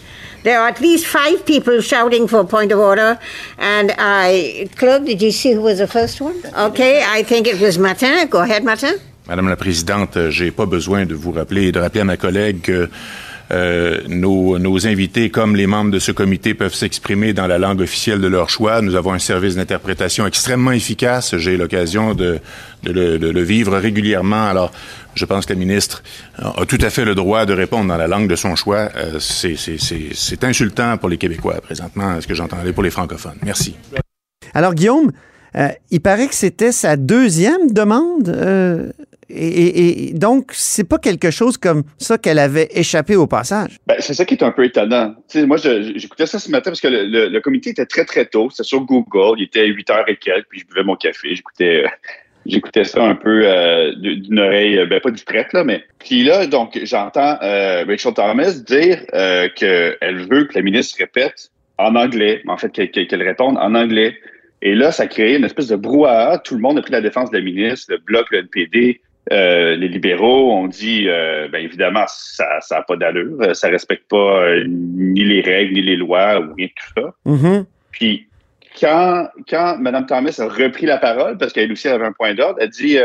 There 0.45 0.61
are 0.61 0.67
at 0.67 0.79
least 0.79 1.07
five 1.07 1.43
people 1.43 1.81
shouting 1.81 2.27
for 2.27 2.43
point 2.45 2.71
of 2.71 2.77
order. 2.77 3.17
And 3.57 3.91
I, 3.97 4.69
clerk, 4.77 5.03
did 5.05 5.19
you 5.19 5.31
see 5.31 5.53
who 5.53 5.61
was 5.61 5.79
the 5.79 5.87
first 5.87 6.21
one? 6.21 6.35
Okay, 6.55 7.03
I 7.03 7.23
think 7.23 7.47
it 7.47 7.59
was 7.59 7.79
Martin. 7.79 8.27
Go 8.27 8.41
ahead, 8.41 8.63
Martin. 8.63 8.93
Madame 9.27 9.49
la 9.49 9.55
Présidente, 9.55 10.29
j'ai 10.29 10.51
pas 10.51 10.67
besoin 10.67 11.07
de 11.07 11.15
vous 11.15 11.31
rappeler 11.31 11.69
et 11.69 11.71
de 11.71 11.79
rappeler 11.79 12.01
à 12.01 12.05
ma 12.05 12.17
collègue 12.17 12.61
que 12.61 12.87
euh, 13.51 14.01
nos, 14.07 14.57
nos, 14.57 14.87
invités, 14.87 15.29
comme 15.29 15.55
les 15.55 15.67
membres 15.67 15.91
de 15.91 15.99
ce 15.99 16.11
comité, 16.11 16.53
peuvent 16.53 16.73
s'exprimer 16.73 17.33
dans 17.33 17.47
la 17.47 17.57
langue 17.57 17.81
officielle 17.81 18.19
de 18.19 18.27
leur 18.27 18.49
choix. 18.49 18.81
Nous 18.81 18.95
avons 18.95 19.13
un 19.13 19.19
service 19.19 19.55
d'interprétation 19.55 20.25
extrêmement 20.25 20.71
efficace. 20.71 21.37
J'ai 21.37 21.57
l'occasion 21.57 22.15
de, 22.15 22.39
de, 22.83 22.91
le, 22.91 23.19
de, 23.19 23.29
le, 23.29 23.41
vivre 23.43 23.77
régulièrement. 23.77 24.47
Alors, 24.47 24.71
je 25.13 25.25
pense 25.25 25.45
que 25.45 25.53
la 25.53 25.59
ministre 25.59 26.03
a 26.37 26.65
tout 26.65 26.79
à 26.81 26.89
fait 26.89 27.05
le 27.05 27.15
droit 27.15 27.45
de 27.45 27.53
répondre 27.53 27.87
dans 27.87 27.97
la 27.97 28.07
langue 28.07 28.27
de 28.27 28.35
son 28.35 28.55
choix. 28.55 28.89
Euh, 28.95 29.19
C'est 29.19 30.43
insultant 30.43 30.97
pour 30.97 31.09
les 31.09 31.17
Québécois 31.17 31.61
présentement, 31.61 32.19
ce 32.19 32.27
que 32.27 32.33
j'entendais 32.33 32.73
pour 32.73 32.83
les 32.83 32.91
francophones. 32.91 33.37
Merci. 33.43 33.75
Alors, 34.53 34.73
Guillaume, 34.73 35.11
euh, 35.55 35.69
il 35.91 36.01
paraît 36.01 36.27
que 36.27 36.35
c'était 36.35 36.71
sa 36.71 36.97
deuxième 36.97 37.71
demande. 37.71 38.29
Euh, 38.29 38.91
et, 39.29 40.11
donc, 40.13 40.51
c'est 40.53 40.87
pas 40.87 40.97
quelque 40.97 41.31
chose 41.31 41.57
comme 41.57 41.83
ça 41.97 42.17
qu'elle 42.17 42.39
avait 42.39 42.69
échappé 42.73 43.15
au 43.15 43.27
passage. 43.27 43.77
Ben, 43.87 43.95
c'est 43.99 44.13
ça 44.13 44.25
qui 44.25 44.35
est 44.35 44.43
un 44.43 44.51
peu 44.51 44.65
étonnant. 44.65 45.15
moi, 45.47 45.57
j'écoutais 45.57 46.25
ça 46.25 46.39
ce 46.39 46.49
matin 46.51 46.71
parce 46.71 46.81
que 46.81 46.87
le, 46.87 47.39
comité 47.39 47.71
était 47.71 47.85
très, 47.85 48.05
très 48.05 48.25
tôt. 48.25 48.49
C'était 48.49 48.63
sur 48.63 48.81
Google. 48.81 49.39
Il 49.39 49.45
était 49.45 49.65
8 49.65 49.89
heures 49.89 50.09
et 50.09 50.15
quelques, 50.17 50.47
puis 50.49 50.59
je 50.59 50.67
buvais 50.67 50.83
mon 50.83 50.95
café. 50.95 51.35
J'écoutais. 51.35 51.85
J'écoutais 52.47 52.83
ça 52.83 53.03
un 53.03 53.15
peu 53.15 53.41
d'une 53.97 54.37
oreille, 54.37 54.85
ben 54.87 54.99
pas 54.99 55.09
du 55.09 55.23
prêtre, 55.23 55.49
là, 55.53 55.63
mais. 55.63 55.83
Puis 55.97 56.23
là, 56.23 56.45
donc, 56.45 56.79
j'entends 56.83 57.39
Rachel 57.41 58.13
Thomas 58.13 58.51
dire 58.51 59.03
qu'elle 59.55 60.27
veut 60.29 60.43
que 60.43 60.53
la 60.53 60.61
ministre 60.61 60.99
répète 60.99 61.49
en 61.79 61.95
anglais, 61.95 62.43
en 62.47 62.57
fait, 62.57 62.69
qu'elle 62.69 63.23
réponde 63.23 63.57
en 63.57 63.73
anglais. 63.73 64.15
Et 64.61 64.75
là, 64.75 64.91
ça 64.91 65.03
a 65.03 65.07
créé 65.07 65.37
une 65.37 65.43
espèce 65.43 65.67
de 65.67 65.75
brouhaha. 65.75 66.39
Tout 66.39 66.55
le 66.55 66.61
monde 66.61 66.77
a 66.77 66.81
pris 66.81 66.91
la 66.91 67.01
défense 67.01 67.29
de 67.31 67.37
la 67.37 67.43
ministre, 67.43 67.87
le 67.91 67.97
bloc, 67.97 68.27
le 68.31 68.39
NPD, 68.39 69.01
euh, 69.31 69.75
les 69.75 69.87
libéraux 69.87 70.53
ont 70.53 70.67
dit, 70.67 71.05
euh, 71.07 71.47
ben 71.47 71.63
évidemment, 71.63 72.05
ça 72.07 72.59
n'a 72.69 72.81
pas 72.83 72.95
d'allure, 72.95 73.55
ça 73.55 73.69
respecte 73.69 74.07
pas 74.07 74.43
euh, 74.43 74.65
ni 74.67 75.23
les 75.23 75.41
règles, 75.41 75.73
ni 75.73 75.81
les 75.81 75.95
lois, 75.95 76.39
ou 76.39 76.53
rien 76.53 76.67
de 76.67 76.71
tout 76.71 77.01
ça. 77.01 77.13
Mm-hmm. 77.25 77.65
Puis 77.91 78.27
quand, 78.79 79.27
quand 79.49 79.77
Mme 79.79 80.05
Thomas 80.05 80.35
a 80.39 80.47
repris 80.47 80.85
la 80.85 80.97
parole, 80.97 81.37
parce 81.37 81.53
qu'elle 81.53 81.71
aussi 81.71 81.87
avait 81.87 82.05
un 82.05 82.11
point 82.11 82.35
d'ordre, 82.35 82.59
elle 82.61 82.69
dit, 82.69 82.97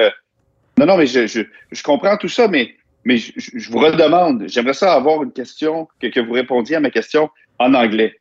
non, 0.78 0.86
non, 0.86 0.96
mais 0.98 1.06
je, 1.06 1.26
je, 1.26 1.82
comprends 1.82 2.16
tout 2.18 2.28
ça, 2.28 2.48
mais, 2.48 2.74
mais 3.04 3.16
je, 3.16 3.70
vous 3.70 3.78
redemande, 3.78 4.44
j'aimerais 4.46 4.74
ça 4.74 4.92
avoir 4.92 5.22
une 5.22 5.32
question, 5.32 5.88
que, 6.02 6.08
que 6.08 6.20
vous 6.20 6.32
répondiez 6.32 6.76
à 6.76 6.80
ma 6.80 6.90
question 6.90 7.30
en 7.58 7.72
anglais. 7.72 8.14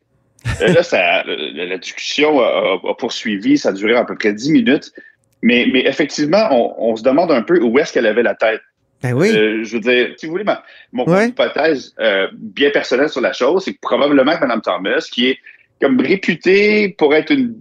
là, 0.61 0.83
ça, 0.83 1.23
la, 1.25 1.77
discussion 1.77 2.39
a, 2.39 2.95
poursuivi, 2.97 3.57
ça 3.57 3.69
a 3.69 3.71
duré 3.73 3.95
à 3.95 4.05
peu 4.05 4.15
près 4.15 4.31
dix 4.31 4.51
minutes. 4.51 4.93
Mais, 5.41 5.67
mais 5.71 5.85
effectivement, 5.85 6.75
on, 6.79 6.95
se 6.95 7.03
demande 7.03 7.31
un 7.31 7.41
peu 7.41 7.61
où 7.61 7.79
est-ce 7.79 7.93
qu'elle 7.93 8.07
avait 8.07 8.23
la 8.23 8.35
tête. 8.35 8.61
Ben 9.01 9.13
oui. 9.13 9.29
Euh, 9.29 9.63
je 9.63 9.73
veux 9.75 9.79
dire, 9.79 10.09
si 10.17 10.25
vous 10.25 10.33
voulez, 10.33 10.43
ma, 10.43 10.61
mon 10.91 11.05
hypothèse 11.21 11.95
euh, 11.99 12.27
bien 12.33 12.69
personnelle 12.69 13.07
sur 13.07 13.21
la 13.21 13.31
chose, 13.31 13.63
c'est 13.63 13.73
que 13.73 13.79
probablement 13.81 14.35
que 14.35 14.41
Mme 14.41 14.61
Thomas, 14.61 15.07
qui 15.09 15.29
est 15.29 15.37
comme 15.79 15.99
réputée 16.01 16.89
pour 16.97 17.15
être 17.15 17.31
une 17.31 17.55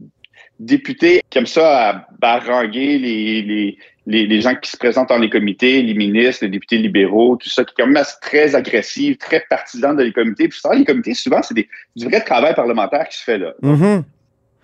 députée 0.59 1.23
comme 1.33 1.47
ça 1.47 1.91
à 1.91 2.07
baranguer 2.19 2.99
les, 2.99 3.43
les, 3.43 3.79
les, 4.07 4.27
les, 4.27 4.41
gens 4.41 4.55
qui 4.57 4.71
se 4.71 4.77
présentent 4.77 5.11
dans 5.11 5.19
les 5.19 5.31
comités, 5.31 5.83
les 5.83 5.95
ministres, 5.95 6.45
les 6.45 6.51
députés 6.51 6.79
libéraux, 6.79 7.37
tout 7.37 7.49
ça, 7.49 7.65
qui 7.65 7.71
est 7.71 7.75
quand 7.77 7.87
même 7.87 8.03
très 8.21 8.55
agressive, 8.55 9.17
très 9.19 9.45
partisan 9.49 9.95
de 9.95 10.03
les 10.03 10.13
comités. 10.13 10.49
Puis 10.49 10.59
ça, 10.61 10.75
les 10.75 10.85
comités, 10.85 11.15
souvent, 11.15 11.43
c'est 11.43 11.55
du 11.55 11.69
vrai 12.05 12.21
travail 12.23 12.55
parlementaire 12.55 13.09
qui 13.09 13.19
se 13.19 13.25
fait 13.25 13.39
là. 13.39 13.53
Mm-hmm. 13.63 14.03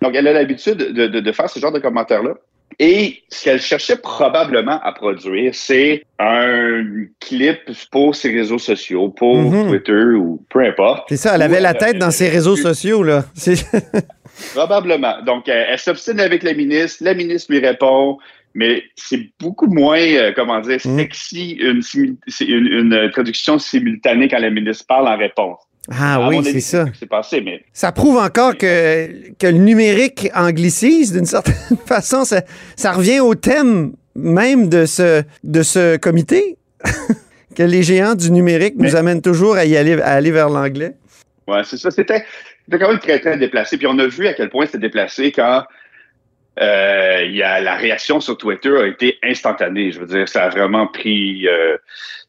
Donc, 0.01 0.15
elle 0.15 0.27
a 0.27 0.33
l'habitude 0.33 0.77
de, 0.77 1.07
de, 1.07 1.19
de, 1.19 1.31
faire 1.31 1.49
ce 1.49 1.59
genre 1.59 1.71
de 1.71 1.79
commentaires-là. 1.79 2.33
Et 2.77 3.23
ce 3.29 3.45
qu'elle 3.45 3.61
cherchait 3.61 3.95
probablement 3.95 4.81
à 4.81 4.91
produire, 4.91 5.55
c'est 5.55 6.03
un 6.19 6.83
clip 7.21 7.59
pour 7.89 8.15
ses 8.15 8.33
réseaux 8.33 8.57
sociaux, 8.57 9.09
pour 9.09 9.37
mm-hmm. 9.37 9.67
Twitter 9.69 10.03
ou 10.17 10.43
peu 10.49 10.65
importe. 10.65 11.05
C'est 11.07 11.17
ça, 11.17 11.35
elle 11.35 11.41
avait 11.41 11.61
la 11.61 11.73
tête 11.73 11.97
dans 11.97 12.11
ses 12.11 12.27
réseaux 12.27 12.57
sociaux, 12.57 13.01
là. 13.03 13.23
probablement. 14.53 15.21
Donc, 15.25 15.47
elle 15.47 15.79
s'obstine 15.79 16.19
avec 16.19 16.43
la 16.43 16.53
ministre, 16.53 17.03
la 17.03 17.13
ministre 17.13 17.51
lui 17.53 17.65
répond, 17.65 18.17
mais 18.55 18.83
c'est 18.95 19.29
beaucoup 19.39 19.67
moins, 19.67 19.99
euh, 19.99 20.31
comment 20.35 20.59
dire, 20.61 20.79
mm. 20.83 20.97
sexy, 20.97 21.51
une, 21.51 21.81
une, 22.39 23.09
traduction 23.11 23.59
simultanée 23.59 24.27
quand 24.27 24.39
la 24.39 24.49
ministre 24.49 24.85
parle 24.87 25.07
en 25.07 25.17
réponse. 25.17 25.59
Ah 25.91 26.27
oui, 26.27 26.39
c'est 26.43 26.59
ça. 26.59 26.85
Passé, 27.09 27.41
mais... 27.41 27.63
Ça 27.73 27.91
prouve 27.91 28.17
encore 28.17 28.57
que, 28.57 29.33
que 29.37 29.47
le 29.47 29.59
numérique 29.59 30.29
anglicise 30.33 31.13
d'une 31.13 31.25
certaine 31.25 31.77
façon. 31.85 32.25
Ça, 32.25 32.41
ça, 32.75 32.91
revient 32.91 33.19
au 33.19 33.35
thème 33.35 33.93
même 34.15 34.69
de 34.69 34.85
ce, 34.85 35.23
de 35.43 35.61
ce 35.61 35.97
comité, 35.97 36.57
que 37.55 37.63
les 37.63 37.83
géants 37.83 38.15
du 38.15 38.31
numérique 38.31 38.75
nous 38.77 38.95
amènent 38.95 39.21
toujours 39.21 39.55
à 39.55 39.65
y 39.65 39.77
aller, 39.77 40.01
à 40.01 40.13
aller 40.13 40.31
vers 40.31 40.49
l'anglais. 40.49 40.93
Oui, 41.47 41.59
c'est 41.63 41.77
ça. 41.77 41.91
C'était 41.91 42.25
quand 42.71 42.89
même 42.89 42.99
très, 42.99 43.19
très 43.19 43.37
déplacé. 43.37 43.77
Puis 43.77 43.87
on 43.87 43.99
a 43.99 44.07
vu 44.07 44.27
à 44.27 44.33
quel 44.33 44.49
point 44.49 44.65
c'était 44.65 44.79
déplacé 44.79 45.31
quand 45.31 45.63
euh, 46.61 47.25
y 47.29 47.43
a, 47.43 47.59
la 47.59 47.75
réaction 47.75 48.21
sur 48.21 48.37
Twitter 48.37 48.75
a 48.77 48.87
été 48.87 49.17
instantanée. 49.23 49.91
Je 49.91 49.99
veux 49.99 50.07
dire, 50.07 50.27
ça 50.27 50.45
a 50.45 50.49
vraiment 50.49 50.87
pris, 50.87 51.47
euh, 51.47 51.77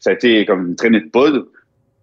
ça 0.00 0.10
a 0.10 0.12
été 0.14 0.44
comme 0.44 0.68
une 0.68 0.76
traînée 0.76 1.00
de 1.00 1.08
poudre. 1.08 1.46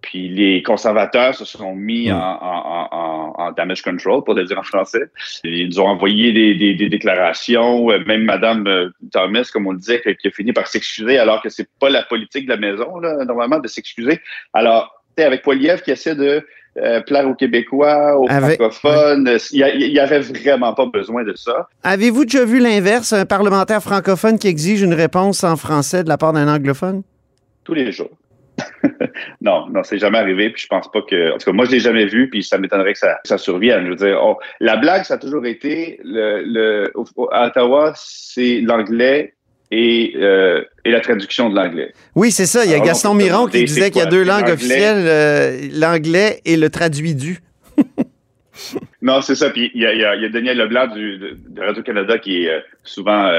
Puis 0.04 0.30
les 0.30 0.62
conservateurs 0.62 1.34
se 1.34 1.46
sont 1.46 1.74
mis 1.76 2.12
en, 2.12 2.18
en, 2.18 2.89
en, 2.92 3.34
en, 3.38 3.52
damage 3.54 3.82
control, 3.82 4.24
pour 4.24 4.36
le 4.36 4.44
dire 4.44 4.60
en 4.60 4.63
français. 4.63 5.06
Ils 5.44 5.70
nous 5.70 5.80
ont 5.80 5.88
envoyé 5.88 6.32
des, 6.32 6.54
des, 6.56 6.76
des 6.76 6.89
déclarations, 6.89 7.89
euh, 7.89 8.00
même 8.06 8.24
Madame 8.24 8.68
euh, 8.68 8.89
Thomas, 9.12 9.50
comme 9.52 9.66
on 9.66 9.72
le 9.72 9.80
disait, 9.80 10.02
qui 10.20 10.28
a 10.28 10.32
fini 10.32 10.54
par 10.54 10.68
s'excuser, 10.68 11.18
alors 11.18 11.42
que 11.42 11.50
c'est 11.50 11.68
pas 11.80 11.89
la 11.89 12.04
politique 12.04 12.46
de 12.46 12.52
la 12.52 12.58
maison, 12.58 13.00
là, 13.00 13.26
normalement, 13.26 13.60
de 13.60 13.68
s'excuser. 13.68 14.20
Alors, 14.54 15.02
avec 15.18 15.42
Poiliev 15.42 15.82
qui 15.82 15.92
essaie 15.92 16.16
de 16.16 16.46
euh, 16.78 17.02
plaire 17.02 17.28
aux 17.28 17.36
Québécois, 17.36 18.18
aux 18.18 18.28
francophones. 18.28 19.38
Il 19.52 19.92
n'y 19.92 20.00
avait 20.00 20.20
vraiment 20.20 20.74
pas 20.74 20.88
besoin 20.88 21.24
de 21.24 21.34
ça. 21.36 21.68
Avez-vous 21.84 22.26
déjà 22.26 22.46
vu 22.46 22.60
l'inverse, 22.60 23.13
un 23.13 23.26
parlementaire 23.26 23.82
francophone 23.82 24.39
qui 24.39 24.48
exige 24.48 24.82
une 24.82 24.96
réponse 24.96 25.44
en 25.44 25.56
français 25.56 26.04
de 26.04 26.10
la 26.10 26.18
part 26.18 26.34
d'un 26.34 26.54
anglophone? 26.54 27.04
Tous 27.63 27.76
les 27.76 27.92
jours. 27.92 28.10
non, 29.42 29.68
non, 29.70 29.84
c'est 29.84 29.98
jamais 29.98 30.18
arrivé, 30.18 30.50
puis 30.50 30.63
je 30.63 30.68
pense 30.68 30.89
pas 30.92 31.02
que. 31.02 31.34
En 31.34 31.38
tout 31.38 31.46
cas, 31.46 31.52
moi, 31.52 31.66
je 31.66 31.72
l'ai 31.72 31.80
jamais 31.80 32.06
vu, 32.06 32.30
puis 32.30 32.44
ça 32.44 32.58
m'étonnerait 32.58 32.94
que 32.94 33.00
ça, 33.00 33.20
ça 33.26 33.38
survienne. 33.38 33.86
Je 33.86 33.89
veux 33.89 33.96
dire, 33.96 34.36
la 34.60 34.78
blague, 34.78 35.04
ça 35.04 35.16
a 35.16 35.18
toujours 35.18 35.46
été 35.46 36.00
le, 36.04 36.44
le 36.46 36.94
à 37.32 37.48
Ottawa, 37.48 37.94
c'est 37.96 38.62
l'anglais 38.62 39.34
et, 39.72 40.13
euh, 40.18 40.63
et, 40.86 40.92
la 40.92 41.00
traduction 41.00 41.50
de 41.50 41.56
l'anglais. 41.56 41.94
Oui, 42.16 42.32
c'est 42.32 42.46
ça. 42.46 42.63
Il 42.66 42.72
y 42.72 42.76
a 42.76 42.80
Gaston 42.80 43.16
Miron 43.16 43.48
qui 43.48 43.63
disait 43.63 43.89
qu'il 43.89 44.02
y 44.02 44.06
a 44.06 44.10
deux 44.10 44.24
langues 44.24 44.50
officielles, 44.50 45.06
euh, 45.08 45.68
l'anglais 45.74 46.42
et 46.46 46.58
le 46.58 46.70
traduit 46.70 47.16
du. 47.16 47.39
non, 49.02 49.22
c'est 49.22 49.36
ça. 49.36 49.50
Puis 49.50 49.72
il 49.74 49.82
y 49.82 49.86
a, 49.86 49.94
y 49.94 50.26
a, 50.26 50.30
Daniel 50.30 50.58
Leblanc 50.58 50.88
du, 50.88 51.18
de, 51.18 51.62
Radio-Canada 51.62 52.20
qui 52.20 52.44
est 52.44 52.50
euh, 52.50 52.60
souvent 52.84 53.32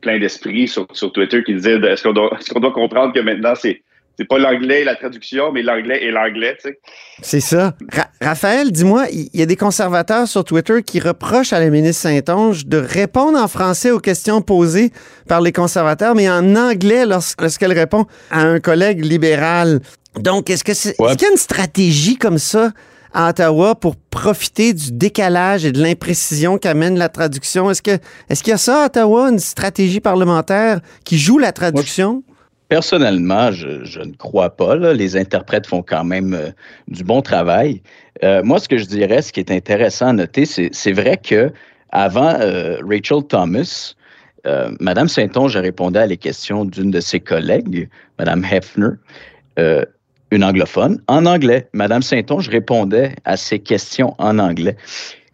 plein 0.00 0.18
d'esprit 0.18 0.68
sur, 0.68 0.86
sur 0.92 1.12
Twitter 1.12 1.44
qui 1.44 1.54
disait 1.54 1.76
est-ce 1.76 2.02
qu'on 2.02 2.12
doit, 2.12 2.30
est 2.38 2.60
doit 2.60 2.72
comprendre 2.72 3.12
que 3.12 3.20
maintenant 3.20 3.54
c'est 3.54 3.82
c'est 4.18 4.26
pas 4.26 4.38
l'anglais 4.38 4.82
et 4.82 4.84
la 4.84 4.94
traduction, 4.94 5.52
mais 5.52 5.62
l'anglais 5.62 6.04
et 6.04 6.10
l'anglais, 6.10 6.56
tu 6.60 6.68
sais. 6.68 6.78
C'est 7.22 7.40
ça. 7.40 7.74
Raphaël, 8.20 8.70
dis-moi, 8.70 9.06
il 9.10 9.28
y, 9.32 9.42
a 9.42 9.46
des 9.46 9.56
conservateurs 9.56 10.28
sur 10.28 10.44
Twitter 10.44 10.82
qui 10.82 11.00
reprochent 11.00 11.52
à 11.52 11.60
la 11.60 11.70
ministre 11.70 12.02
Saint-Onge 12.02 12.66
de 12.66 12.76
répondre 12.76 13.38
en 13.38 13.48
français 13.48 13.90
aux 13.90 14.00
questions 14.00 14.42
posées 14.42 14.92
par 15.28 15.40
les 15.40 15.52
conservateurs, 15.52 16.14
mais 16.14 16.28
en 16.28 16.56
anglais 16.56 17.06
lorsqu'elle 17.06 17.72
répond 17.72 18.06
à 18.30 18.42
un 18.42 18.60
collègue 18.60 19.04
libéral. 19.04 19.80
Donc, 20.20 20.50
est-ce 20.50 20.64
que 20.64 20.74
c'est, 20.74 20.90
est-ce 20.90 21.16
qu'il 21.16 21.22
y 21.22 21.30
a 21.30 21.30
une 21.30 21.36
stratégie 21.38 22.16
comme 22.16 22.38
ça 22.38 22.72
à 23.14 23.30
Ottawa 23.30 23.74
pour 23.74 23.96
profiter 23.96 24.74
du 24.74 24.92
décalage 24.92 25.64
et 25.64 25.72
de 25.72 25.82
l'imprécision 25.82 26.58
qu'amène 26.58 26.98
la 26.98 27.08
traduction? 27.08 27.70
Est-ce 27.70 27.82
que, 27.82 27.98
est-ce 28.28 28.42
qu'il 28.42 28.50
y 28.50 28.54
a 28.54 28.58
ça 28.58 28.82
à 28.82 28.86
Ottawa, 28.86 29.30
une 29.30 29.38
stratégie 29.38 30.00
parlementaire 30.00 30.80
qui 31.04 31.18
joue 31.18 31.38
la 31.38 31.52
traduction? 31.52 32.22
Personnellement, 32.72 33.52
je, 33.52 34.00
ne 34.00 34.14
crois 34.16 34.48
pas. 34.48 34.76
Les 34.94 35.18
interprètes 35.18 35.66
font 35.66 35.82
quand 35.82 36.04
même 36.04 36.32
euh, 36.32 36.48
du 36.88 37.04
bon 37.04 37.20
travail. 37.20 37.82
Euh, 38.24 38.42
moi, 38.42 38.58
ce 38.58 38.66
que 38.66 38.78
je 38.78 38.86
dirais, 38.86 39.20
ce 39.20 39.30
qui 39.30 39.40
est 39.40 39.50
intéressant 39.50 40.06
à 40.06 40.12
noter, 40.14 40.46
c'est 40.46 40.92
vrai 40.92 41.18
que 41.18 41.52
avant 41.90 42.34
euh, 42.40 42.78
Rachel 42.80 43.26
Thomas, 43.28 43.92
Madame 44.80 45.06
Saint-Onge 45.06 45.54
répondait 45.58 45.98
à 45.98 46.06
les 46.06 46.16
questions 46.16 46.64
d'une 46.64 46.90
de 46.90 47.00
ses 47.00 47.20
collègues, 47.20 47.90
Madame 48.18 48.42
Hefner, 48.42 48.92
une 50.30 50.42
anglophone, 50.42 50.98
en 51.08 51.26
anglais. 51.26 51.68
Madame 51.74 52.00
Saint-Onge 52.00 52.48
répondait 52.48 53.14
à 53.26 53.36
ces 53.36 53.58
questions 53.58 54.14
en 54.16 54.38
anglais. 54.38 54.76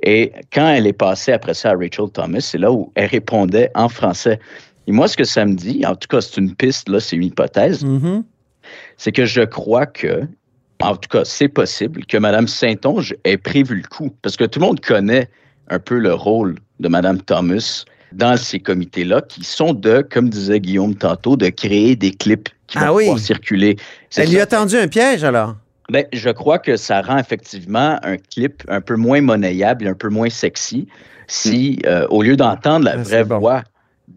Et 0.03 0.33
quand 0.53 0.69
elle 0.69 0.89
est 0.89 0.93
passée 0.93 1.33
après 1.33 1.55
ça 1.55 1.71
à 1.71 1.75
Rachel 1.75 2.11
Thomas, 2.13 2.41
c'est 2.41 2.59
là 2.59 2.73
où 2.73 2.93
elle 2.97 3.07
répondait 3.07 3.71
en 3.77 3.89
français. 3.89 4.41
Et 4.89 4.93
moi, 4.93 5.07
ce 5.07 5.19
que 5.19 5.25
ça 5.25 5.45
me 5.45 5.53
dit, 5.53 5.85
en 5.87 5.95
tout 5.95 6.09
cas, 6.09 6.23
c'est 6.23 6.39
une 6.39 6.55
piste, 6.55 6.89
là, 6.89 6.99
c'est 6.99 7.15
une 7.15 7.25
hypothèse, 7.25 7.85
mm-hmm. 7.85 8.23
c'est 8.97 9.13
que 9.13 9.27
je 9.27 9.43
crois 9.43 9.85
que, 9.85 10.23
en 10.81 10.97
tout 10.97 11.11
cas, 11.11 11.27
c'est 11.27 11.49
possible 11.49 12.07
que 12.07 12.17
Mme 12.17 12.49
Saint-Onge 12.49 13.15
ait 13.25 13.37
prévu 13.37 13.77
le 13.77 13.87
coup. 13.87 14.11
Parce 14.23 14.39
que 14.39 14.45
tout 14.45 14.61
le 14.61 14.65
monde 14.65 14.81
connaît 14.81 15.29
un 15.69 15.79
peu 15.79 15.99
le 15.99 16.15
rôle 16.15 16.57
de 16.81 16.89
Mme 16.89 17.21
Thomas 17.21 17.85
dans 18.13 18.39
ces 18.39 18.61
comités-là, 18.61 19.21
qui 19.21 19.45
sont 19.45 19.75
de, 19.75 20.01
comme 20.11 20.31
disait 20.31 20.59
Guillaume 20.59 20.95
tantôt, 20.95 21.37
de 21.37 21.51
créer 21.51 21.95
des 21.95 22.13
clips 22.13 22.49
qui 22.67 22.79
ah 22.79 22.87
vont 22.87 22.99
pouvoir 23.01 23.19
circuler. 23.19 23.77
Elle 24.17 24.31
lui 24.31 24.41
a 24.41 24.47
tendu 24.47 24.77
un 24.77 24.89
piège, 24.89 25.23
alors? 25.23 25.55
Ben, 25.91 26.07
je 26.15 26.31
crois 26.31 26.59
que 26.59 26.77
ça 26.77 27.03
rend 27.03 27.19
effectivement 27.19 27.99
un 28.03 28.17
clip 28.17 28.63
un 28.69 28.81
peu 28.81 28.97
moins 28.97 29.21
monnayable, 29.21 29.87
un 29.87 29.95
peu 29.95 30.09
moins 30.09 30.31
sexy, 30.31 30.89
si, 31.27 31.79
euh, 31.85 32.07
au 32.09 32.23
lieu 32.23 32.37
d'entendre 32.37 32.87
la 32.87 32.97
vraie 32.97 33.25
voix 33.25 33.63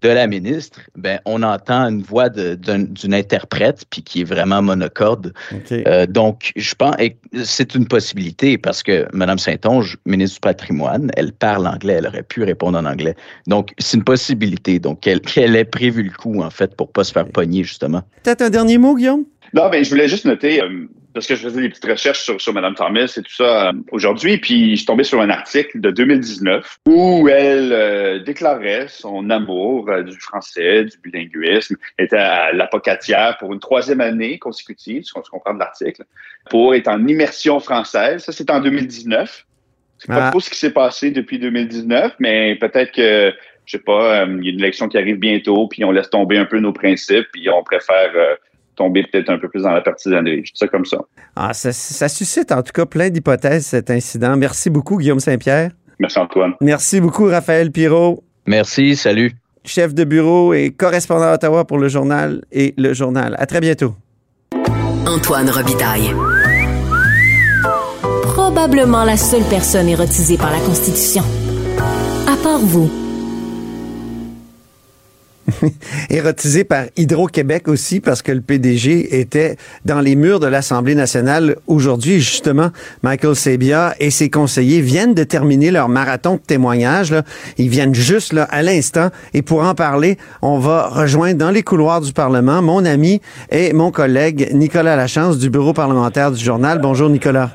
de 0.02 0.10
la 0.10 0.28
ministre, 0.28 0.80
ben, 0.96 1.20
on 1.26 1.44
entend 1.44 1.90
une 1.90 2.02
voix 2.02 2.30
d'une 2.30 3.14
interprète, 3.14 3.86
puis 3.90 4.02
qui 4.02 4.22
est 4.22 4.24
vraiment 4.24 4.62
monocorde. 4.62 5.34
Euh, 5.72 6.06
donc, 6.06 6.52
je 6.56 6.74
pense 6.76 6.96
que 6.96 7.44
c'est 7.44 7.76
une 7.76 7.88
possibilité 7.88 8.58
parce 8.58 8.84
que 8.84 9.08
Mme 9.14 9.38
Saint-Onge, 9.38 9.98
ministre 10.06 10.36
du 10.38 10.42
patrimoine, 10.42 11.12
elle 11.16 11.34
parle 11.34 11.68
anglais, 11.68 11.94
elle 11.94 12.08
aurait 12.08 12.24
pu 12.24 12.44
répondre 12.44 12.78
en 12.78 12.86
anglais. 12.86 13.16
Donc, 13.48 13.74
c'est 13.78 13.98
une 13.98 14.04
possibilité. 14.04 14.80
Donc, 14.80 15.02
qu'elle 15.02 15.56
ait 15.56 15.66
prévu 15.66 16.04
le 16.04 16.12
coup, 16.12 16.42
en 16.42 16.50
fait, 16.50 16.76
pour 16.76 16.88
ne 16.88 16.92
pas 16.92 17.04
se 17.04 17.12
faire 17.12 17.28
pogner, 17.28 17.64
justement. 17.64 18.02
Peut-être 18.24 18.42
un 18.42 18.50
dernier 18.50 18.78
mot, 18.78 18.96
Guillaume? 18.96 19.26
Non, 19.54 19.70
mais 19.70 19.84
je 19.84 19.90
voulais 19.90 20.08
juste 20.08 20.26
noter, 20.26 20.62
euh, 20.62 20.88
parce 21.14 21.28
que 21.28 21.36
je 21.36 21.44
faisais 21.44 21.62
des 21.62 21.70
petites 21.70 21.86
recherches 21.86 22.22
sur, 22.22 22.40
sur 22.40 22.54
Mme 22.54 22.76
Thomas 22.76 23.14
et 23.18 23.22
tout 23.22 23.34
ça 23.34 23.70
euh, 23.70 23.74
aujourd'hui, 23.92 24.38
puis 24.38 24.72
je 24.72 24.76
suis 24.78 24.86
tombé 24.86 25.04
sur 25.04 25.22
un 25.22 25.30
article 25.30 25.80
de 25.80 25.92
2019 25.92 26.78
où 26.88 27.28
elle 27.28 27.74
euh, 27.74 28.20
déclarait 28.20 28.88
son 28.88 29.30
amour 29.30 29.90
euh, 29.90 30.04
du 30.04 30.18
français, 30.20 30.86
du 30.86 30.98
bilinguisme, 31.04 31.76
était 31.98 32.18
à 32.18 32.52
l'apocatière 32.54 33.38
pour 33.40 33.54
une 33.54 33.60
troisième 33.60 34.02
année 34.02 34.40
consécutive, 34.40 35.04
ce 35.04 35.14
qu'on 35.14 35.24
se 35.24 35.30
comprend 35.30 35.54
de 35.54 35.60
l'article, 35.60 36.04
pour 36.50 36.76
être 36.76 36.88
en 36.88 37.06
immersion 37.08 37.60
française. 37.60 38.24
Ça, 38.24 38.32
c'est 38.32 38.50
en 38.50 38.60
2019. 38.60 39.46
C'est 39.98 40.08
pas 40.08 40.28
ah. 40.28 40.30
trop 40.32 40.40
ce 40.40 40.50
qui 40.50 40.58
s'est 40.58 40.72
passé 40.72 41.12
depuis 41.12 41.38
2019, 41.38 42.16
mais 42.20 42.56
peut-être 42.56 42.92
que 42.92 43.34
je 43.66 43.78
sais 43.78 43.84
pas, 43.84 44.26
il 44.26 44.44
y 44.44 44.50
a 44.50 44.52
une 44.52 44.60
élection 44.60 44.90
qui 44.90 44.98
arrive 44.98 45.18
bientôt, 45.18 45.68
puis 45.68 45.86
on 45.86 45.92
laisse 45.92 46.10
tomber 46.10 46.38
un 46.38 46.46
peu 46.46 46.60
nos 46.60 46.74
principes, 46.74 47.28
puis 47.32 47.48
on 47.50 47.64
préfère 47.64 48.12
tomber 48.76 49.04
peut-être 49.12 49.30
un 49.30 49.38
peu 49.38 49.50
plus 49.50 49.64
dans 49.64 49.72
la 49.72 49.82
partisanerie. 49.82 50.44
Je 50.46 50.52
dis 50.52 50.58
ça 50.58 50.68
comme 50.68 50.86
ça. 50.86 50.98
Ah, 51.36 51.54
ça. 51.54 51.72
Ça 51.72 52.08
suscite 52.08 52.52
en 52.52 52.62
tout 52.64 52.72
cas 52.74 52.86
plein 52.86 53.10
d'hypothèses, 53.10 53.66
cet 53.66 53.90
incident. 53.90 54.36
Merci 54.38 54.70
beaucoup, 54.70 54.98
Guillaume 54.98 55.20
Saint-Pierre. 55.20 55.72
Merci, 56.00 56.20
Antoine. 56.20 56.54
Merci 56.62 57.00
beaucoup, 57.00 57.26
Raphaël 57.26 57.72
Pirot. 57.72 58.24
Merci, 58.48 58.96
salut. 58.96 59.34
Chef 59.64 59.94
de 59.94 60.04
bureau 60.04 60.54
et 60.54 60.72
correspondant 60.72 61.26
à 61.26 61.34
Ottawa 61.36 61.66
pour 61.66 61.78
le 61.78 61.88
journal 61.88 62.42
et 62.52 62.74
le 62.78 62.94
journal. 62.94 63.36
À 63.38 63.46
très 63.46 63.60
bientôt. 63.60 63.94
Antoine 65.06 65.50
Robitaille. 65.50 66.12
Probablement 68.24 69.04
la 69.04 69.18
seule 69.18 69.44
personne 69.50 69.88
érotisée 69.88 70.38
par 70.38 70.52
la 70.52 70.60
Constitution. 70.60 71.22
À 72.28 72.36
part 72.42 72.60
vous. 72.60 73.11
érotisé 76.10 76.64
par 76.64 76.86
Hydro-Québec 76.98 77.68
aussi, 77.68 78.00
parce 78.00 78.22
que 78.22 78.32
le 78.32 78.42
PDG 78.42 79.20
était 79.20 79.58
dans 79.86 80.00
les 80.00 80.16
murs 80.16 80.40
de 80.40 80.48
l'Assemblée 80.48 80.96
nationale 80.96 81.56
aujourd'hui. 81.68 82.20
Justement, 82.20 82.70
Michael 83.04 83.36
Sebia 83.36 83.94
et 84.00 84.10
ses 84.10 84.30
conseillers 84.30 84.82
viennent 84.82 85.14
de 85.14 85.24
terminer 85.24 85.72
leur 85.72 85.90
marathon 85.90 86.36
de 86.36 86.42
témoignages. 86.42 87.12
Là. 87.12 87.24
Ils 87.58 87.70
viennent 87.70 87.96
juste 87.96 88.34
là 88.34 88.48
à 88.50 88.62
l'instant. 88.62 89.10
Et 89.34 89.42
pour 89.42 89.64
en 89.64 89.76
parler, 89.76 90.18
on 90.42 90.58
va 90.60 90.88
rejoindre 90.88 91.38
dans 91.38 91.52
les 91.52 91.64
couloirs 91.64 92.02
du 92.02 92.14
Parlement 92.14 92.62
mon 92.62 92.86
ami 92.86 93.22
et 93.52 93.74
mon 93.74 93.92
collègue 93.92 94.50
Nicolas 94.54 94.96
Lachance 94.96 95.38
du 95.38 95.50
bureau 95.50 95.74
parlementaire 95.74 96.32
du 96.32 96.44
journal. 96.44 96.80
Bonjour 96.80 97.10
Nicolas. 97.10 97.52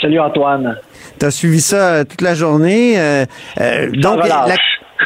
Salut 0.00 0.20
Antoine. 0.20 0.76
Tu 1.18 1.26
as 1.26 1.30
suivi 1.30 1.60
ça 1.60 1.76
euh, 1.76 2.04
toute 2.04 2.20
la 2.20 2.34
journée. 2.34 2.98
Euh, 2.98 3.24
euh, 3.60 3.90
donc, 3.92 4.18
la, 4.26 4.46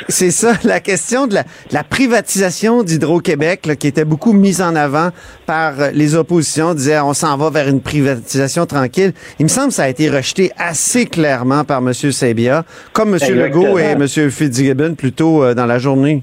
c'est 0.09 0.31
ça, 0.31 0.53
la 0.65 0.81
question 0.81 1.27
de 1.27 1.35
la, 1.35 1.85
privatisation 1.85 2.83
d'Hydro-Québec, 2.83 3.69
qui 3.79 3.87
était 3.87 4.05
beaucoup 4.05 4.33
mise 4.33 4.63
en 4.63 4.75
avant 4.77 5.09
par 5.47 5.73
les 5.93 6.15
oppositions, 6.15 6.75
disait 6.75 7.01
on 7.01 7.15
s'en 7.15 7.37
va 7.37 7.51
vers 7.51 7.69
une 7.69 7.81
privatisation 7.81 8.67
tranquille. 8.67 9.13
Il 9.39 9.45
me 9.45 9.49
semble 9.49 9.69
que 9.69 9.75
ça 9.75 9.85
a 9.85 9.89
été 9.89 10.09
rejeté 10.09 10.51
assez 10.59 11.07
clairement 11.07 11.65
par 11.65 11.79
M. 11.79 11.93
Sebia, 11.93 12.65
comme 12.93 13.15
M. 13.15 13.35
Legault 13.35 13.79
et 13.79 13.93
M. 13.93 14.07
Fitzgibbon 14.07 14.95
plus 14.95 15.13
tôt 15.13 15.43
euh, 15.43 15.55
dans 15.55 15.67
la 15.67 15.79
journée. 15.79 16.23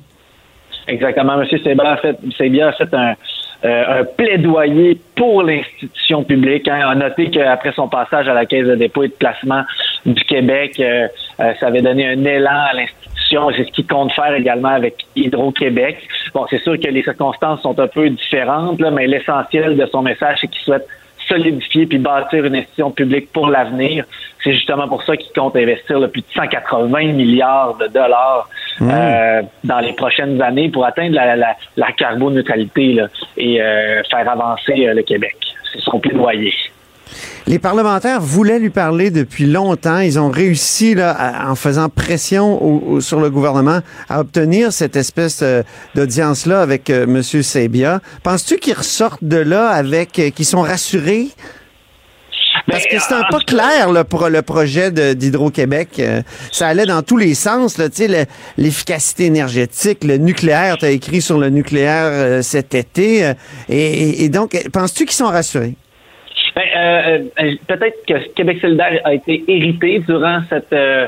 Exactement. 0.87 1.41
M. 1.41 1.47
Sebia 1.49 1.83
a 1.87 1.97
fait, 1.97 2.17
a 2.17 2.71
fait 2.73 2.93
euh, 3.65 4.01
un, 4.01 4.05
plaidoyer 4.05 4.99
pour 5.15 5.43
l'institution 5.43 6.23
publique. 6.23 6.67
Hein. 6.67 6.81
On 6.85 6.89
a 6.91 6.95
noté 6.95 7.29
qu'après 7.29 7.73
son 7.73 7.87
passage 7.89 8.27
à 8.27 8.33
la 8.33 8.45
Caisse 8.45 8.67
de 8.67 8.75
dépôt 8.75 9.03
et 9.03 9.07
de 9.07 9.13
placement 9.13 9.63
du 10.05 10.23
Québec, 10.23 10.79
euh, 10.79 11.07
ça 11.59 11.67
avait 11.67 11.81
donné 11.81 12.07
un 12.07 12.23
élan 12.23 12.65
à 12.69 12.73
l'institution 12.73 13.16
c'est 13.29 13.65
ce 13.65 13.71
qu'il 13.71 13.87
compte 13.87 14.11
faire 14.13 14.33
également 14.33 14.69
avec 14.69 15.05
Hydro-Québec. 15.15 15.97
Bon, 16.33 16.45
c'est 16.49 16.61
sûr 16.61 16.79
que 16.79 16.87
les 16.87 17.03
circonstances 17.03 17.61
sont 17.61 17.79
un 17.79 17.87
peu 17.87 18.09
différentes, 18.09 18.79
là, 18.79 18.91
mais 18.91 19.07
l'essentiel 19.07 19.75
de 19.75 19.85
son 19.87 20.01
message, 20.01 20.37
c'est 20.41 20.47
qu'il 20.47 20.61
souhaite 20.61 20.87
solidifier 21.27 21.85
puis 21.85 21.97
bâtir 21.97 22.45
une 22.45 22.55
institution 22.55 22.91
publique 22.91 23.31
pour 23.33 23.47
l'avenir. 23.47 24.05
C'est 24.43 24.53
justement 24.53 24.87
pour 24.87 25.03
ça 25.03 25.17
qu'il 25.17 25.31
compte 25.33 25.55
investir 25.55 25.99
le 25.99 26.07
plus 26.07 26.21
de 26.21 26.27
180 26.33 27.13
milliards 27.13 27.75
de 27.77 27.87
dollars 27.87 28.47
mmh. 28.79 28.89
euh, 28.89 29.41
dans 29.63 29.79
les 29.79 29.93
prochaines 29.93 30.41
années 30.41 30.69
pour 30.69 30.85
atteindre 30.85 31.15
la, 31.15 31.35
la, 31.35 31.55
la 31.75 31.91
carboneutralité 31.91 32.97
et 33.35 33.61
euh, 33.61 34.01
faire 34.09 34.29
avancer 34.29 34.87
euh, 34.87 34.93
le 34.93 35.01
Québec. 35.01 35.35
son 35.79 35.99
plaidoyer. 35.99 36.53
Les 37.47 37.59
parlementaires 37.59 38.19
voulaient 38.19 38.59
lui 38.59 38.69
parler 38.69 39.09
depuis 39.09 39.45
longtemps. 39.45 39.99
Ils 39.99 40.19
ont 40.19 40.29
réussi, 40.29 40.95
là, 40.95 41.45
en 41.47 41.55
faisant 41.55 41.87
pression 41.87 42.99
sur 42.99 43.21
le 43.21 43.29
gouvernement, 43.29 43.79
à 44.09 44.19
obtenir 44.19 44.73
cette 44.73 44.97
espèce 44.97 45.39
euh, 45.41 45.63
d'audience-là 45.95 46.59
avec 46.59 46.89
euh, 46.89 47.03
M. 47.03 47.23
Sebia. 47.23 48.01
Penses-tu 48.21 48.57
qu'ils 48.57 48.73
ressortent 48.73 49.23
de 49.23 49.37
là 49.37 49.69
avec, 49.69 50.19
euh, 50.19 50.29
qu'ils 50.29 50.45
sont 50.45 50.61
rassurés? 50.61 51.29
Parce 52.69 52.83
que 52.83 52.99
c'était 52.99 53.21
pas 53.31 53.39
clair 53.39 53.93
là, 53.93 54.03
pour 54.03 54.27
le 54.27 54.41
projet 54.41 54.91
d'Hydro-Québec. 54.91 56.01
ça 56.51 56.67
allait 56.67 56.85
dans 56.85 57.01
tous 57.01 57.15
les 57.15 57.33
sens. 57.33 57.77
L'efficacité 58.57 59.25
énergétique, 59.25 60.03
le 60.03 60.17
nucléaire, 60.17 60.77
tu 60.77 60.83
as 60.83 60.89
écrit 60.89 61.21
sur 61.21 61.37
le 61.37 61.49
nucléaire 61.49 62.43
cet 62.43 62.75
été. 62.75 63.31
et 63.69 64.27
donc, 64.27 64.61
penses-tu 64.73 65.05
qu'ils 65.05 65.15
sont 65.15 65.27
rassurés? 65.27 65.77
Ben, 66.57 66.63
euh, 66.75 67.19
euh, 67.39 67.55
peut-être 67.67 68.03
que 68.07 68.33
Québec 68.33 68.57
solidaire 68.59 68.99
a 69.03 69.13
été 69.13 69.43
hérité 69.47 69.99
durant 69.99 70.39
cette 70.49 70.73
euh, 70.73 71.07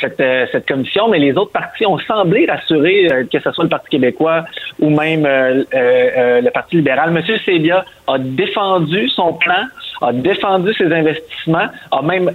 cette, 0.00 0.22
cette, 0.52 0.66
commission, 0.66 1.08
mais 1.08 1.18
les 1.18 1.32
autres 1.36 1.52
partis 1.52 1.86
ont 1.86 1.98
semblé 1.98 2.46
rassurés, 2.46 3.08
que 3.32 3.40
ce 3.40 3.50
soit 3.50 3.64
le 3.64 3.70
Parti 3.70 3.88
québécois 3.88 4.44
ou 4.78 4.90
même 4.90 5.22
le 5.22 6.50
Parti 6.50 6.76
libéral. 6.76 7.12
Monsieur 7.12 7.38
Sébia 7.38 7.82
a 8.06 8.18
défendu 8.18 9.08
son 9.08 9.32
plan, 9.32 9.64
a 10.02 10.12
défendu 10.12 10.74
ses 10.74 10.92
investissements, 10.92 11.68
a 11.90 12.02
même 12.02 12.30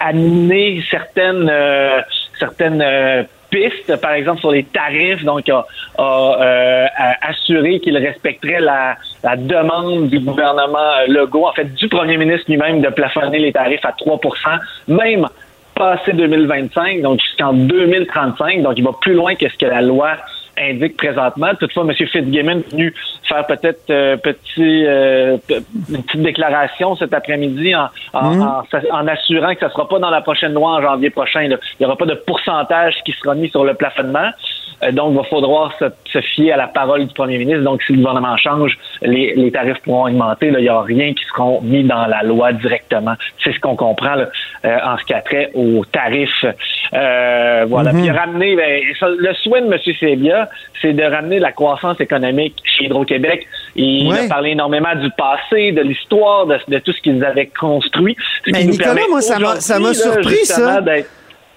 amené 0.00 0.82
certaines 0.90 1.48
certaines 2.40 2.82
piste, 3.50 4.00
par 4.00 4.12
exemple 4.12 4.40
sur 4.40 4.52
les 4.52 4.64
tarifs, 4.64 5.24
donc 5.24 5.48
a, 5.48 5.66
euh, 5.98 6.86
assuré 7.22 7.80
qu'il 7.80 7.96
respecterait 7.96 8.60
la, 8.60 8.96
demande 9.36 10.08
du 10.08 10.20
gouvernement 10.20 11.06
Legault, 11.08 11.46
en 11.46 11.52
fait 11.52 11.74
du 11.74 11.88
premier 11.88 12.16
ministre 12.16 12.46
lui-même 12.48 12.80
de 12.80 12.88
plafonner 12.88 13.38
les 13.38 13.52
tarifs 13.52 13.84
à 13.84 13.92
3% 13.92 14.58
même 14.88 15.26
passé 15.74 16.12
2025, 16.12 17.00
donc 17.02 17.20
jusqu'en 17.20 17.52
2035, 17.52 18.62
donc 18.62 18.74
il 18.76 18.84
va 18.84 18.92
plus 19.00 19.14
loin 19.14 19.34
que 19.34 19.48
ce 19.48 19.56
que 19.56 19.66
la 19.66 19.82
loi 19.82 20.12
indique 20.58 20.96
présentement. 20.96 21.54
Toutefois, 21.58 21.84
M. 21.84 21.94
Fitzgibbon 21.94 22.58
est 22.58 22.70
venu 22.70 22.94
faire 23.30 23.46
peut-être 23.46 23.90
euh, 23.90 24.16
petit, 24.16 24.84
euh, 24.86 25.36
une 25.88 26.02
petite 26.02 26.22
déclaration 26.22 26.96
cet 26.96 27.14
après-midi 27.14 27.74
en, 27.74 27.88
en, 28.12 28.34
mmh. 28.34 29.08
assurant 29.08 29.54
que 29.54 29.60
ça 29.60 29.66
ne 29.66 29.72
sera 29.72 29.88
pas 29.88 29.98
dans 29.98 30.10
la 30.10 30.20
prochaine 30.20 30.52
loi 30.52 30.72
en 30.72 30.82
janvier 30.82 31.10
prochain. 31.10 31.42
Il 31.42 31.58
n'y 31.78 31.86
aura 31.86 31.96
pas 31.96 32.06
de 32.06 32.14
pourcentage 32.14 32.94
qui 33.04 33.12
sera 33.12 33.34
mis 33.34 33.48
sur 33.48 33.64
le 33.64 33.74
plafonnement. 33.74 34.30
Euh, 34.82 34.92
donc, 34.92 35.12
il 35.12 35.16
va 35.18 35.24
falloir 35.24 35.72
se, 35.78 36.20
fier 36.20 36.52
à 36.52 36.56
la 36.56 36.66
parole 36.66 37.06
du 37.06 37.14
premier 37.14 37.38
ministre. 37.38 37.62
Donc, 37.62 37.82
si 37.82 37.92
le 37.92 37.98
gouvernement 37.98 38.36
change, 38.36 38.76
les, 39.02 39.50
tarifs 39.52 39.80
pourront 39.82 40.06
augmenter. 40.06 40.48
il 40.48 40.56
n'y 40.56 40.70
aura 40.70 40.82
rien 40.82 41.12
qui 41.12 41.24
sera 41.24 41.44
mis 41.62 41.84
dans 41.84 42.06
la 42.06 42.22
loi 42.22 42.52
directement. 42.52 43.14
C'est 43.42 43.52
ce 43.52 43.60
qu'on 43.60 43.76
comprend 43.76 44.16
en 44.64 44.98
ce 44.98 45.04
qui 45.04 45.14
a 45.14 45.20
trait 45.20 45.50
aux 45.54 45.84
tarifs. 45.84 46.44
voilà. 46.92 47.92
Mmh. 47.92 48.00
Puis 48.00 48.10
ramener, 48.10 48.56
ben, 48.56 48.82
le 49.02 49.34
souhait 49.34 49.60
de 49.60 49.66
M. 49.66 49.78
Sébia, 49.98 50.48
c'est 50.80 50.92
de 50.92 51.02
ramener 51.02 51.38
la 51.38 51.52
croissance 51.52 52.00
économique 52.00 52.56
chez 52.64 52.86
Hydro-Québec. 52.86 53.19
Il 53.76 54.12
a 54.12 54.28
parlé 54.28 54.50
énormément 54.50 54.94
du 54.94 55.10
passé, 55.16 55.72
de 55.72 55.82
l'histoire, 55.82 56.46
de, 56.46 56.78
tout 56.78 56.92
ce 56.92 57.00
qu'ils 57.00 57.24
avaient 57.24 57.50
construit. 57.58 58.16
Mais 58.46 58.64
Nicolas, 58.64 59.02
moi, 59.08 59.20
ça 59.20 59.78
m'a 59.78 59.94
surpris, 59.94 60.44
ça. 60.44 60.80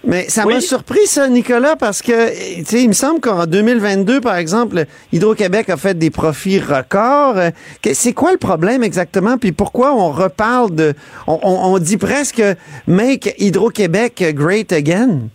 Mais 0.06 0.23
ça 0.23 0.45
m'a 0.45 0.60
surpris, 0.60 1.06
ça, 1.06 1.30
Nicolas, 1.30 1.78
parce 1.78 2.02
que, 2.02 2.58
tu 2.58 2.65
sais, 2.65 2.84
il 2.84 2.89
me 2.89 2.93
semble 2.93 3.21
qu'en 3.21 3.45
2022, 3.45 4.19
par 4.19 4.36
exemple, 4.36 4.84
Hydro-Québec 5.13 5.69
a 5.69 5.78
fait 5.78 5.97
des 5.97 6.12
profits 6.12 6.60
records. 6.60 7.36
C'est 7.82 8.13
quoi 8.13 8.34
le 8.34 8.38
problème 8.38 8.84
exactement? 8.84 9.38
Puis 9.38 9.54
pourquoi 9.54 9.95
on 9.95 10.12
reparle 10.12 10.76
de... 10.76 10.93
On, 11.26 11.78
dit 11.80 11.97
presque 11.97 12.43
«Make 12.88 13.34
Hydro-Québec 13.39 14.23
great 14.34 14.73
again». 14.73 15.30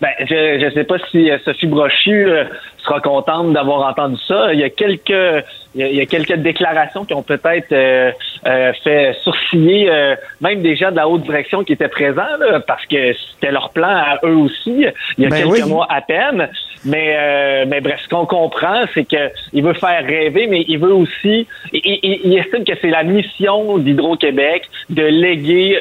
Ben, 0.00 0.10
je 0.20 0.64
ne 0.64 0.70
sais 0.72 0.84
pas 0.84 0.98
si 1.10 1.30
euh, 1.30 1.38
Sophie 1.44 1.66
Brochu 1.66 2.26
euh, 2.26 2.44
sera 2.86 3.00
contente 3.00 3.52
d'avoir 3.52 3.88
entendu 3.88 4.16
ça. 4.26 4.52
Il 4.52 4.60
y 4.60 4.64
a 4.64 4.70
quelques 4.70 5.44
il 5.78 5.94
y, 5.94 6.00
a, 6.00 6.06
quelques 6.06 6.36
déclarations 6.36 7.04
qui 7.04 7.12
ont 7.12 7.22
peut-être 7.22 7.70
euh, 7.72 8.10
euh, 8.46 8.72
fait 8.82 9.14
sourciller 9.22 9.90
euh, 9.90 10.16
même 10.40 10.62
des 10.62 10.74
gens 10.74 10.90
de 10.90 10.96
la 10.96 11.06
haute 11.06 11.22
direction 11.22 11.64
qui 11.64 11.74
étaient 11.74 11.88
présents 11.88 12.22
parce 12.66 12.86
que 12.86 13.12
c'était 13.12 13.52
leur 13.52 13.70
plan 13.70 13.88
à 13.88 14.18
eux 14.24 14.36
aussi 14.36 14.86
il 15.18 15.24
y 15.24 15.26
a 15.26 15.28
ben 15.28 15.42
quelques 15.42 15.66
mois 15.66 15.86
à 15.90 16.00
peine. 16.00 16.48
Mais 16.84 17.64
mais 17.66 17.80
bref, 17.80 18.00
ce 18.04 18.08
qu'on 18.08 18.26
comprend, 18.26 18.84
c'est 18.94 19.04
que 19.04 19.30
il 19.52 19.64
veut 19.64 19.74
faire 19.74 20.04
rêver, 20.04 20.46
mais 20.46 20.64
il 20.68 20.78
veut 20.78 20.94
aussi 20.94 21.46
il, 21.72 22.20
il, 22.24 22.38
estime 22.38 22.64
que 22.64 22.74
c'est 22.80 22.90
la 22.90 23.02
mission 23.02 23.78
d'Hydro-Québec 23.78 24.68
de 24.90 25.02
léguer 25.02 25.80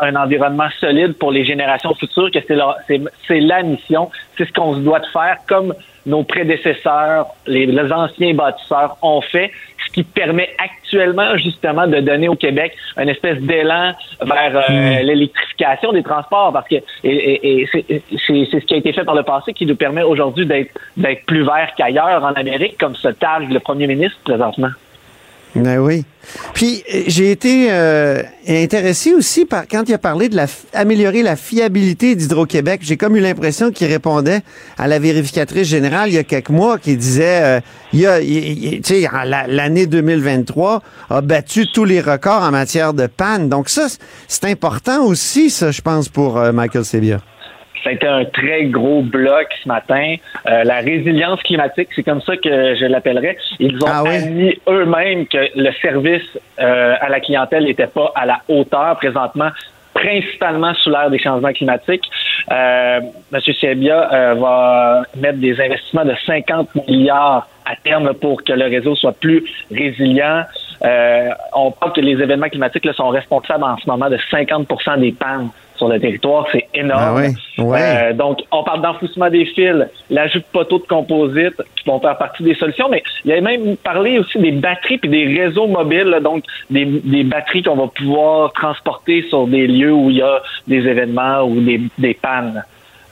un 0.00 0.16
environnement 0.16 0.68
solide 0.80 1.14
pour 1.14 1.30
les 1.30 1.44
générations 1.44 1.94
futures, 1.94 2.30
que 2.32 2.40
c'est 2.46 3.00
c'est 3.28 3.40
la 3.40 3.62
mission, 3.62 4.10
c'est 4.36 4.46
ce 4.46 4.52
qu'on 4.52 4.74
se 4.74 4.80
doit 4.80 5.00
de 5.00 5.06
faire 5.06 5.36
comme 5.46 5.72
nos 6.06 6.22
prédécesseurs, 6.24 7.26
les, 7.46 7.92
anciens 7.92 8.34
bâtisseurs 8.34 8.96
ont 9.02 9.20
fait, 9.20 9.50
ce 9.86 9.92
qui 9.92 10.02
permet 10.02 10.50
actuellement 10.58 11.36
justement 11.36 11.86
de 11.86 12.00
donner 12.00 12.28
au 12.28 12.36
Québec 12.36 12.74
une 12.96 13.08
espèce 13.08 13.38
d'élan 13.40 13.92
vers 14.20 14.56
euh, 14.56 14.62
hmm. 14.68 15.06
l'électrification 15.06 15.92
des 15.92 16.02
transports, 16.02 16.52
parce 16.52 16.68
que 16.68 16.76
et, 17.04 17.68
c'est 17.72 18.00
ce 18.28 18.64
qui 18.64 18.74
a 18.74 18.76
été 18.76 18.92
fait 18.92 19.04
par 19.04 19.14
le 19.14 19.22
passé 19.22 19.52
qui 19.52 19.66
nous 19.66 19.76
permet 19.76 20.02
aujourd'hui 20.02 20.46
d'être 20.46 20.72
d'être 20.96 21.24
plus 21.26 21.44
vert 21.44 21.72
qu'ailleurs 21.76 22.24
en 22.24 22.32
Amérique, 22.32 22.78
comme 22.78 22.94
se 22.94 23.08
targue 23.08 23.52
le 23.52 23.60
premier 23.60 23.86
ministre 23.86 24.18
présentement. 24.24 24.70
Ben 25.56 25.78
oui. 25.78 26.04
Puis 26.54 26.84
euh, 26.94 27.02
j'ai 27.08 27.32
été 27.32 27.68
euh, 27.70 28.22
intéressé 28.46 29.14
aussi 29.14 29.44
par 29.44 29.66
quand 29.66 29.88
il 29.88 29.94
a 29.94 29.98
parlé 29.98 30.28
de 30.28 30.36
la 30.36 30.46
améliorer 30.74 31.22
la 31.22 31.34
fiabilité 31.34 32.14
d'Hydro-Québec. 32.14 32.80
J'ai 32.84 32.96
comme 32.96 33.16
eu 33.16 33.20
l'impression 33.20 33.72
qu'il 33.72 33.88
répondait 33.88 34.42
à 34.78 34.86
la 34.86 34.98
vérificatrice 34.98 35.66
générale 35.66 36.08
il 36.08 36.14
y 36.14 36.18
a 36.18 36.24
quelques 36.24 36.50
mois 36.50 36.78
qui 36.78 36.96
disait 36.96 37.42
euh, 37.42 37.60
il 37.92 38.00
y 38.00 38.06
a 38.06 38.20
tu 38.20 38.80
sais 38.84 39.08
l'année 39.48 39.86
2023 39.86 40.82
a 41.10 41.20
battu 41.20 41.66
tous 41.72 41.84
les 41.84 42.00
records 42.00 42.42
en 42.42 42.52
matière 42.52 42.94
de 42.94 43.08
panne. 43.08 43.48
Donc 43.48 43.68
ça 43.68 43.88
c'est 44.28 44.44
important 44.44 45.04
aussi 45.04 45.50
ça 45.50 45.72
je 45.72 45.80
pense 45.80 46.08
pour 46.08 46.38
Michael 46.52 46.84
Sebia. 46.84 47.20
Ça 47.82 47.90
a 47.90 47.92
été 47.92 48.06
un 48.06 48.24
très 48.24 48.64
gros 48.64 49.02
bloc 49.02 49.48
ce 49.62 49.68
matin. 49.68 50.16
Euh, 50.46 50.64
la 50.64 50.76
résilience 50.76 51.42
climatique, 51.42 51.88
c'est 51.94 52.02
comme 52.02 52.20
ça 52.20 52.36
que 52.36 52.74
je 52.74 52.84
l'appellerais. 52.86 53.36
Ils 53.58 53.76
ont 53.82 53.88
ah 53.88 54.04
admis 54.06 54.58
eux-mêmes 54.68 55.26
que 55.26 55.38
le 55.54 55.72
service 55.80 56.38
euh, 56.58 56.94
à 57.00 57.08
la 57.08 57.20
clientèle 57.20 57.64
n'était 57.64 57.86
pas 57.86 58.12
à 58.14 58.26
la 58.26 58.40
hauteur 58.48 58.96
présentement 58.96 59.50
principalement 59.94 60.72
sous 60.74 60.88
l'ère 60.88 61.10
des 61.10 61.18
changements 61.18 61.52
climatiques. 61.52 62.08
Euh, 62.50 63.00
M. 63.32 63.40
Sebia 63.40 64.12
euh, 64.12 64.34
va 64.34 65.02
mettre 65.16 65.38
des 65.38 65.60
investissements 65.60 66.04
de 66.04 66.14
50 66.26 66.86
milliards 66.88 67.48
à 67.66 67.76
terme 67.76 68.14
pour 68.14 68.42
que 68.42 68.52
le 68.52 68.66
réseau 68.66 68.94
soit 68.94 69.12
plus 69.12 69.44
résilient. 69.70 70.44
on 71.54 71.72
parle 71.72 71.92
que 71.92 72.00
les 72.00 72.12
événements 72.12 72.48
climatiques 72.48 72.84
là, 72.84 72.92
sont 72.92 73.08
responsables 73.08 73.64
en 73.64 73.76
ce 73.76 73.86
moment 73.88 74.08
de 74.08 74.18
50 74.30 74.68
des 74.98 75.12
pannes 75.12 75.50
sur 75.80 75.88
le 75.88 75.98
territoire, 75.98 76.46
c'est 76.52 76.68
énorme. 76.74 77.32
Ah 77.58 77.62
euh, 77.62 78.12
donc, 78.12 78.40
on 78.52 78.62
parle 78.62 78.82
d'enfouissement 78.82 79.30
des 79.30 79.46
fils, 79.46 79.86
l'ajout 80.10 80.40
de 80.40 80.44
poteaux 80.52 80.78
de 80.78 80.86
composite 80.86 81.56
qui 81.76 81.88
vont 81.88 81.98
faire 82.00 82.18
partie 82.18 82.42
des 82.42 82.54
solutions, 82.54 82.90
mais 82.90 83.02
il 83.24 83.30
y 83.30 83.34
a 83.34 83.40
même 83.40 83.78
parlé 83.78 84.18
aussi 84.18 84.38
des 84.38 84.52
batteries 84.52 84.98
puis 84.98 85.08
des 85.08 85.24
réseaux 85.40 85.66
mobiles, 85.66 86.18
donc 86.22 86.44
des, 86.68 86.84
batteries 87.24 87.62
qu'on 87.62 87.76
va 87.76 87.86
pouvoir 87.86 88.52
transporter 88.52 89.24
sur 89.30 89.46
des 89.46 89.66
lieux 89.66 89.92
où 89.92 90.10
il 90.10 90.18
y 90.18 90.22
a 90.22 90.42
des 90.68 90.86
événements 90.86 91.44
ou 91.44 91.60
des, 91.60 91.80
des 91.96 92.12
pannes. 92.12 92.62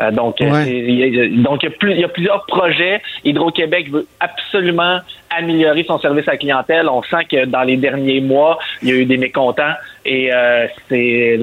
Euh, 0.01 0.11
donc, 0.11 0.39
donc 0.39 1.63
il 1.63 1.99
y, 1.99 2.05
a 2.05 2.09
plusieurs 2.09 2.47
projets. 2.47 3.01
Hydro-Québec 3.25 3.91
veut 3.91 4.07
absolument 4.21 5.01
améliorer 5.37 5.85
son 5.85 5.99
service 5.99 6.27
à 6.29 6.33
la 6.33 6.37
clientèle. 6.37 6.89
On 6.89 7.03
sent 7.03 7.25
que 7.31 7.45
dans 7.47 7.63
les 7.63 7.77
derniers 7.77 8.21
mois, 8.21 8.59
il 8.83 8.89
y 8.89 8.93
a 8.93 8.95
eu 8.97 9.07
des 9.07 9.17
mécontents 9.17 9.75
et 10.05 10.33
euh, 10.33 10.67
c'est 10.89 11.39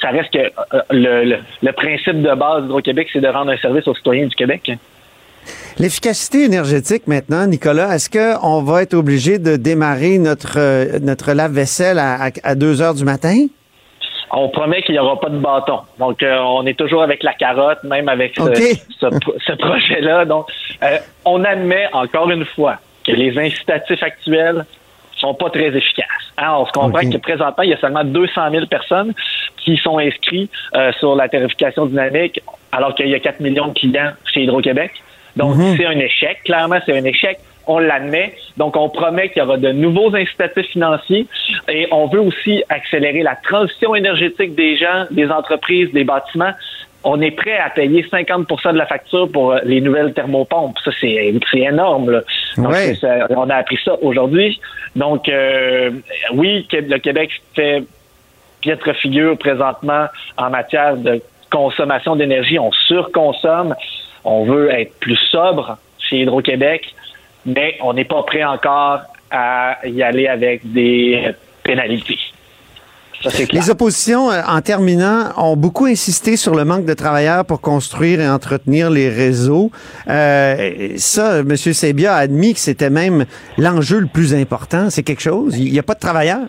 ça 0.00 0.10
reste 0.10 0.32
que 0.32 0.38
euh, 0.38 0.80
le, 0.90 1.36
le, 1.62 1.72
principe 1.72 2.22
de 2.22 2.34
base 2.34 2.62
d'Hydro-Québec, 2.62 3.08
c'est 3.12 3.20
de 3.20 3.28
rendre 3.28 3.50
un 3.50 3.56
service 3.56 3.88
aux 3.88 3.94
citoyens 3.94 4.26
du 4.26 4.34
Québec. 4.34 4.70
L'efficacité 5.78 6.44
énergétique 6.44 7.06
maintenant, 7.06 7.46
Nicolas, 7.46 7.94
est-ce 7.94 8.08
qu'on 8.08 8.62
va 8.62 8.82
être 8.82 8.94
obligé 8.94 9.38
de 9.38 9.56
démarrer 9.56 10.18
notre, 10.18 10.98
notre 11.00 11.32
lave-vaisselle 11.32 11.98
à, 11.98 12.30
à 12.42 12.54
2 12.54 12.80
heures 12.80 12.94
du 12.94 13.04
matin? 13.04 13.46
On 14.36 14.48
promet 14.48 14.82
qu'il 14.82 14.94
n'y 14.94 14.98
aura 14.98 15.18
pas 15.20 15.28
de 15.28 15.38
bâton. 15.38 15.80
Donc, 15.98 16.22
euh, 16.22 16.38
on 16.38 16.66
est 16.66 16.78
toujours 16.78 17.02
avec 17.02 17.22
la 17.22 17.34
carotte, 17.34 17.82
même 17.84 18.08
avec 18.08 18.34
ce, 18.36 19.52
projet-là. 19.52 20.24
Donc, 20.24 20.46
euh, 20.82 20.98
on 21.24 21.44
admet 21.44 21.86
encore 21.92 22.30
une 22.30 22.44
fois 22.44 22.76
que 23.06 23.12
les 23.12 23.38
incitatifs 23.38 24.02
actuels 24.02 24.64
sont 25.16 25.34
pas 25.34 25.50
très 25.50 25.68
efficaces. 25.68 26.06
Hein, 26.36 26.54
on 26.58 26.66
se 26.66 26.72
comprend 26.72 27.08
que 27.08 27.16
présentement, 27.18 27.62
il 27.62 27.70
y 27.70 27.74
a 27.74 27.78
seulement 27.78 28.04
200 28.04 28.50
000 28.50 28.66
personnes 28.66 29.14
qui 29.58 29.76
sont 29.76 29.98
inscrites 29.98 30.50
euh, 30.74 30.92
sur 30.98 31.14
la 31.14 31.28
tarification 31.28 31.86
dynamique, 31.86 32.40
alors 32.72 32.94
qu'il 32.94 33.08
y 33.08 33.14
a 33.14 33.20
4 33.20 33.40
millions 33.40 33.68
de 33.68 33.74
clients 33.74 34.12
chez 34.32 34.42
Hydro-Québec. 34.42 34.92
Donc, 35.36 35.56
mhm. 35.56 35.76
c'est 35.76 35.86
un 35.86 35.98
échec. 35.98 36.42
Clairement, 36.44 36.78
c'est 36.84 36.96
un 36.96 37.04
échec. 37.04 37.38
On 37.66 37.78
l'admet. 37.78 38.34
Donc, 38.56 38.76
on 38.76 38.88
promet 38.88 39.30
qu'il 39.30 39.42
y 39.42 39.44
aura 39.44 39.56
de 39.56 39.72
nouveaux 39.72 40.14
incitatifs 40.14 40.66
financiers 40.66 41.26
et 41.68 41.86
on 41.90 42.06
veut 42.06 42.20
aussi 42.20 42.62
accélérer 42.68 43.22
la 43.22 43.36
transition 43.36 43.94
énergétique 43.94 44.54
des 44.54 44.76
gens, 44.76 45.06
des 45.10 45.30
entreprises, 45.30 45.92
des 45.92 46.04
bâtiments. 46.04 46.52
On 47.06 47.20
est 47.20 47.32
prêt 47.32 47.58
à 47.58 47.68
payer 47.68 48.02
50% 48.02 48.72
de 48.72 48.78
la 48.78 48.86
facture 48.86 49.30
pour 49.30 49.52
euh, 49.52 49.58
les 49.64 49.82
nouvelles 49.82 50.14
thermopompes. 50.14 50.78
Ça, 50.82 50.90
c'est 51.00 51.34
énorme. 51.54 52.10
Là. 52.10 52.20
Donc, 52.56 52.74
on 53.30 53.50
a 53.50 53.56
appris 53.56 53.78
ça 53.84 53.96
aujourd'hui. 54.00 54.58
Donc, 54.96 55.28
euh, 55.28 55.90
oui, 56.32 56.66
le 56.72 56.98
Québec 56.98 57.42
fait 57.54 57.84
piètre 58.62 58.96
figure 58.96 59.36
présentement 59.36 60.06
en 60.38 60.48
matière 60.48 60.96
de 60.96 61.20
consommation 61.50 62.16
d'énergie. 62.16 62.58
On 62.58 62.72
surconsomme. 62.72 63.74
On 64.24 64.44
veut 64.44 64.70
être 64.70 64.98
plus 65.00 65.18
sobre 65.30 65.76
chez 65.98 66.20
Hydro-Québec 66.20 66.94
mais 67.46 67.76
on 67.82 67.92
n'est 67.92 68.04
pas 68.04 68.22
prêt 68.22 68.44
encore 68.44 69.00
à 69.30 69.78
y 69.86 70.02
aller 70.02 70.28
avec 70.28 70.60
des 70.72 71.34
pénalités. 71.62 72.18
Les 73.52 73.70
oppositions, 73.70 74.30
euh, 74.30 74.42
en 74.46 74.60
terminant, 74.60 75.30
ont 75.36 75.56
beaucoup 75.56 75.86
insisté 75.86 76.36
sur 76.36 76.54
le 76.54 76.64
manque 76.64 76.84
de 76.84 76.94
travailleurs 76.94 77.44
pour 77.44 77.60
construire 77.60 78.20
et 78.20 78.28
entretenir 78.28 78.90
les 78.90 79.08
réseaux. 79.08 79.70
Euh, 80.08 80.90
ça, 80.96 81.38
M. 81.38 81.56
Sebia 81.56 82.14
a 82.14 82.18
admis 82.18 82.54
que 82.54 82.60
c'était 82.60 82.90
même 82.90 83.24
l'enjeu 83.56 84.00
le 84.00 84.06
plus 84.06 84.34
important. 84.34 84.90
C'est 84.90 85.02
quelque 85.02 85.22
chose? 85.22 85.58
Il 85.58 85.72
n'y 85.72 85.78
a 85.78 85.82
pas 85.82 85.94
de 85.94 86.00
travailleurs? 86.00 86.46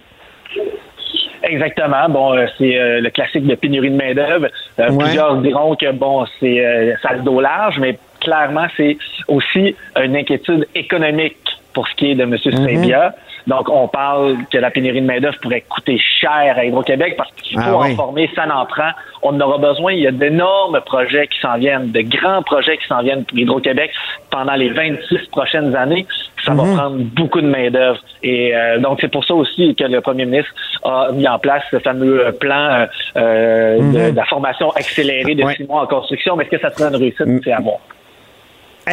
Exactement. 1.43 2.10
Bon, 2.10 2.34
euh, 2.34 2.45
c'est 2.58 2.73
le 2.99 3.10
classique 3.10 3.45
de 3.45 3.55
pénurie 3.55 3.91
de 3.91 3.95
main-d'œuvre. 3.95 4.47
Plusieurs 4.75 5.38
diront 5.38 5.75
que 5.75 5.91
bon, 5.91 6.25
c'est 6.39 6.95
ça 7.01 7.13
le 7.13 7.21
dos 7.21 7.39
large, 7.39 7.79
mais 7.79 7.97
clairement, 8.25 8.65
c'est 8.75 8.97
aussi 9.27 9.75
une 9.95 10.15
inquiétude 10.15 10.67
économique 10.73 11.38
pour 11.75 11.88
ce 11.88 11.93
qui 11.95 12.11
est 12.11 12.15
de 12.15 12.23
M. 12.23 12.35
Mm 12.35 13.11
Donc, 13.47 13.69
on 13.69 13.88
parle 13.88 14.38
que 14.51 14.57
la 14.57 14.71
pénurie 14.71 15.01
de 15.01 15.05
main-d'œuvre 15.05 15.38
pourrait 15.41 15.63
coûter 15.69 15.99
cher 15.99 16.55
à 16.57 16.65
Hydro-Québec 16.65 17.15
parce 17.17 17.31
qu'il 17.33 17.59
faut 17.59 17.79
ah 17.81 17.85
en 17.85 17.95
former, 17.95 18.29
ça 18.33 18.47
n'en 18.47 18.65
prend. 18.65 18.91
On 19.21 19.35
en 19.35 19.41
aura 19.41 19.57
besoin. 19.59 19.91
Il 19.93 19.99
y 19.99 20.07
a 20.07 20.11
d'énormes 20.11 20.79
projets 20.85 21.27
qui 21.27 21.39
s'en 21.39 21.57
viennent, 21.57 21.91
de 21.91 22.01
grands 22.01 22.41
projets 22.41 22.77
qui 22.77 22.88
s'en 22.88 23.03
viennent 23.03 23.25
pour 23.25 23.38
Hydro-Québec 23.38 23.91
pendant 24.31 24.55
les 24.55 24.69
26 24.69 25.27
prochaines 25.31 25.75
années. 25.75 26.07
Ça 26.43 26.53
va 26.53 26.63
mhm. 26.63 26.75
prendre 26.75 26.97
beaucoup 27.15 27.41
de 27.41 27.47
main-d'œuvre. 27.47 27.99
Et 28.23 28.55
euh, 28.55 28.79
donc, 28.79 28.99
c'est 29.01 29.11
pour 29.11 29.25
ça 29.25 29.35
aussi 29.35 29.75
que 29.75 29.83
le 29.83 29.99
premier 30.01 30.25
ministre 30.25 30.53
a 30.83 31.11
mis 31.11 31.27
en 31.27 31.39
place 31.39 31.63
ce 31.71 31.79
fameux 31.79 32.31
plan 32.39 32.88
euh, 33.17 33.77
de, 33.77 34.09
mhm. 34.09 34.15
la 34.15 34.25
formation 34.25 34.71
accélérée 34.71 35.35
de 35.35 35.43
six 35.55 35.65
mois 35.65 35.83
en 35.83 35.88
construction. 35.88 36.35
Mais 36.38 36.45
est-ce 36.45 36.51
que 36.51 36.61
ça 36.61 36.71
sera 36.71 36.89
une 36.89 36.95
réussite? 36.95 37.25
Mm. 37.25 37.41
C'est 37.43 37.51
à 37.51 37.59
voir 37.59 37.79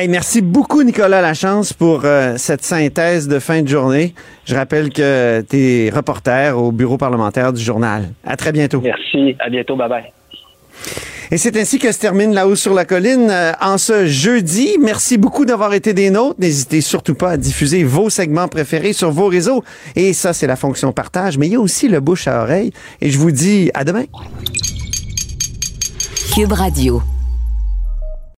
merci 0.08 0.40
beaucoup, 0.40 0.82
Nicolas 0.82 1.20
Lachance, 1.20 1.72
pour 1.72 2.02
euh, 2.04 2.34
cette 2.36 2.64
synthèse 2.64 3.28
de 3.28 3.38
fin 3.38 3.62
de 3.62 3.68
journée. 3.68 4.14
Je 4.44 4.54
rappelle 4.54 4.90
que 4.90 5.42
tu 5.48 5.56
es 5.56 5.90
reporter 5.90 6.58
au 6.58 6.72
bureau 6.72 6.96
parlementaire 6.96 7.52
du 7.52 7.62
journal. 7.62 8.10
À 8.24 8.36
très 8.36 8.52
bientôt. 8.52 8.80
Merci. 8.80 9.36
À 9.38 9.48
bientôt. 9.50 9.76
Bye-bye. 9.76 10.04
Et 11.30 11.38
c'est 11.38 11.56
ainsi 11.56 11.78
que 11.78 11.90
se 11.90 11.98
termine 11.98 12.34
La 12.34 12.46
Haut 12.46 12.56
sur 12.56 12.74
la 12.74 12.84
Colline 12.84 13.28
euh, 13.30 13.52
en 13.60 13.78
ce 13.78 14.06
jeudi. 14.06 14.76
Merci 14.80 15.16
beaucoup 15.16 15.46
d'avoir 15.46 15.72
été 15.72 15.94
des 15.94 16.10
nôtres. 16.10 16.38
N'hésitez 16.38 16.82
surtout 16.82 17.14
pas 17.14 17.30
à 17.30 17.36
diffuser 17.38 17.84
vos 17.84 18.10
segments 18.10 18.48
préférés 18.48 18.92
sur 18.92 19.10
vos 19.10 19.28
réseaux. 19.28 19.64
Et 19.96 20.12
ça, 20.12 20.34
c'est 20.34 20.46
la 20.46 20.56
fonction 20.56 20.92
partage. 20.92 21.38
Mais 21.38 21.46
il 21.46 21.52
y 21.52 21.56
a 21.56 21.60
aussi 21.60 21.88
le 21.88 22.00
bouche 22.00 22.28
à 22.28 22.42
oreille. 22.42 22.72
Et 23.00 23.10
je 23.10 23.18
vous 23.18 23.30
dis 23.30 23.70
à 23.72 23.84
demain. 23.84 24.04
Cube 26.34 26.52
Radio. 26.52 27.02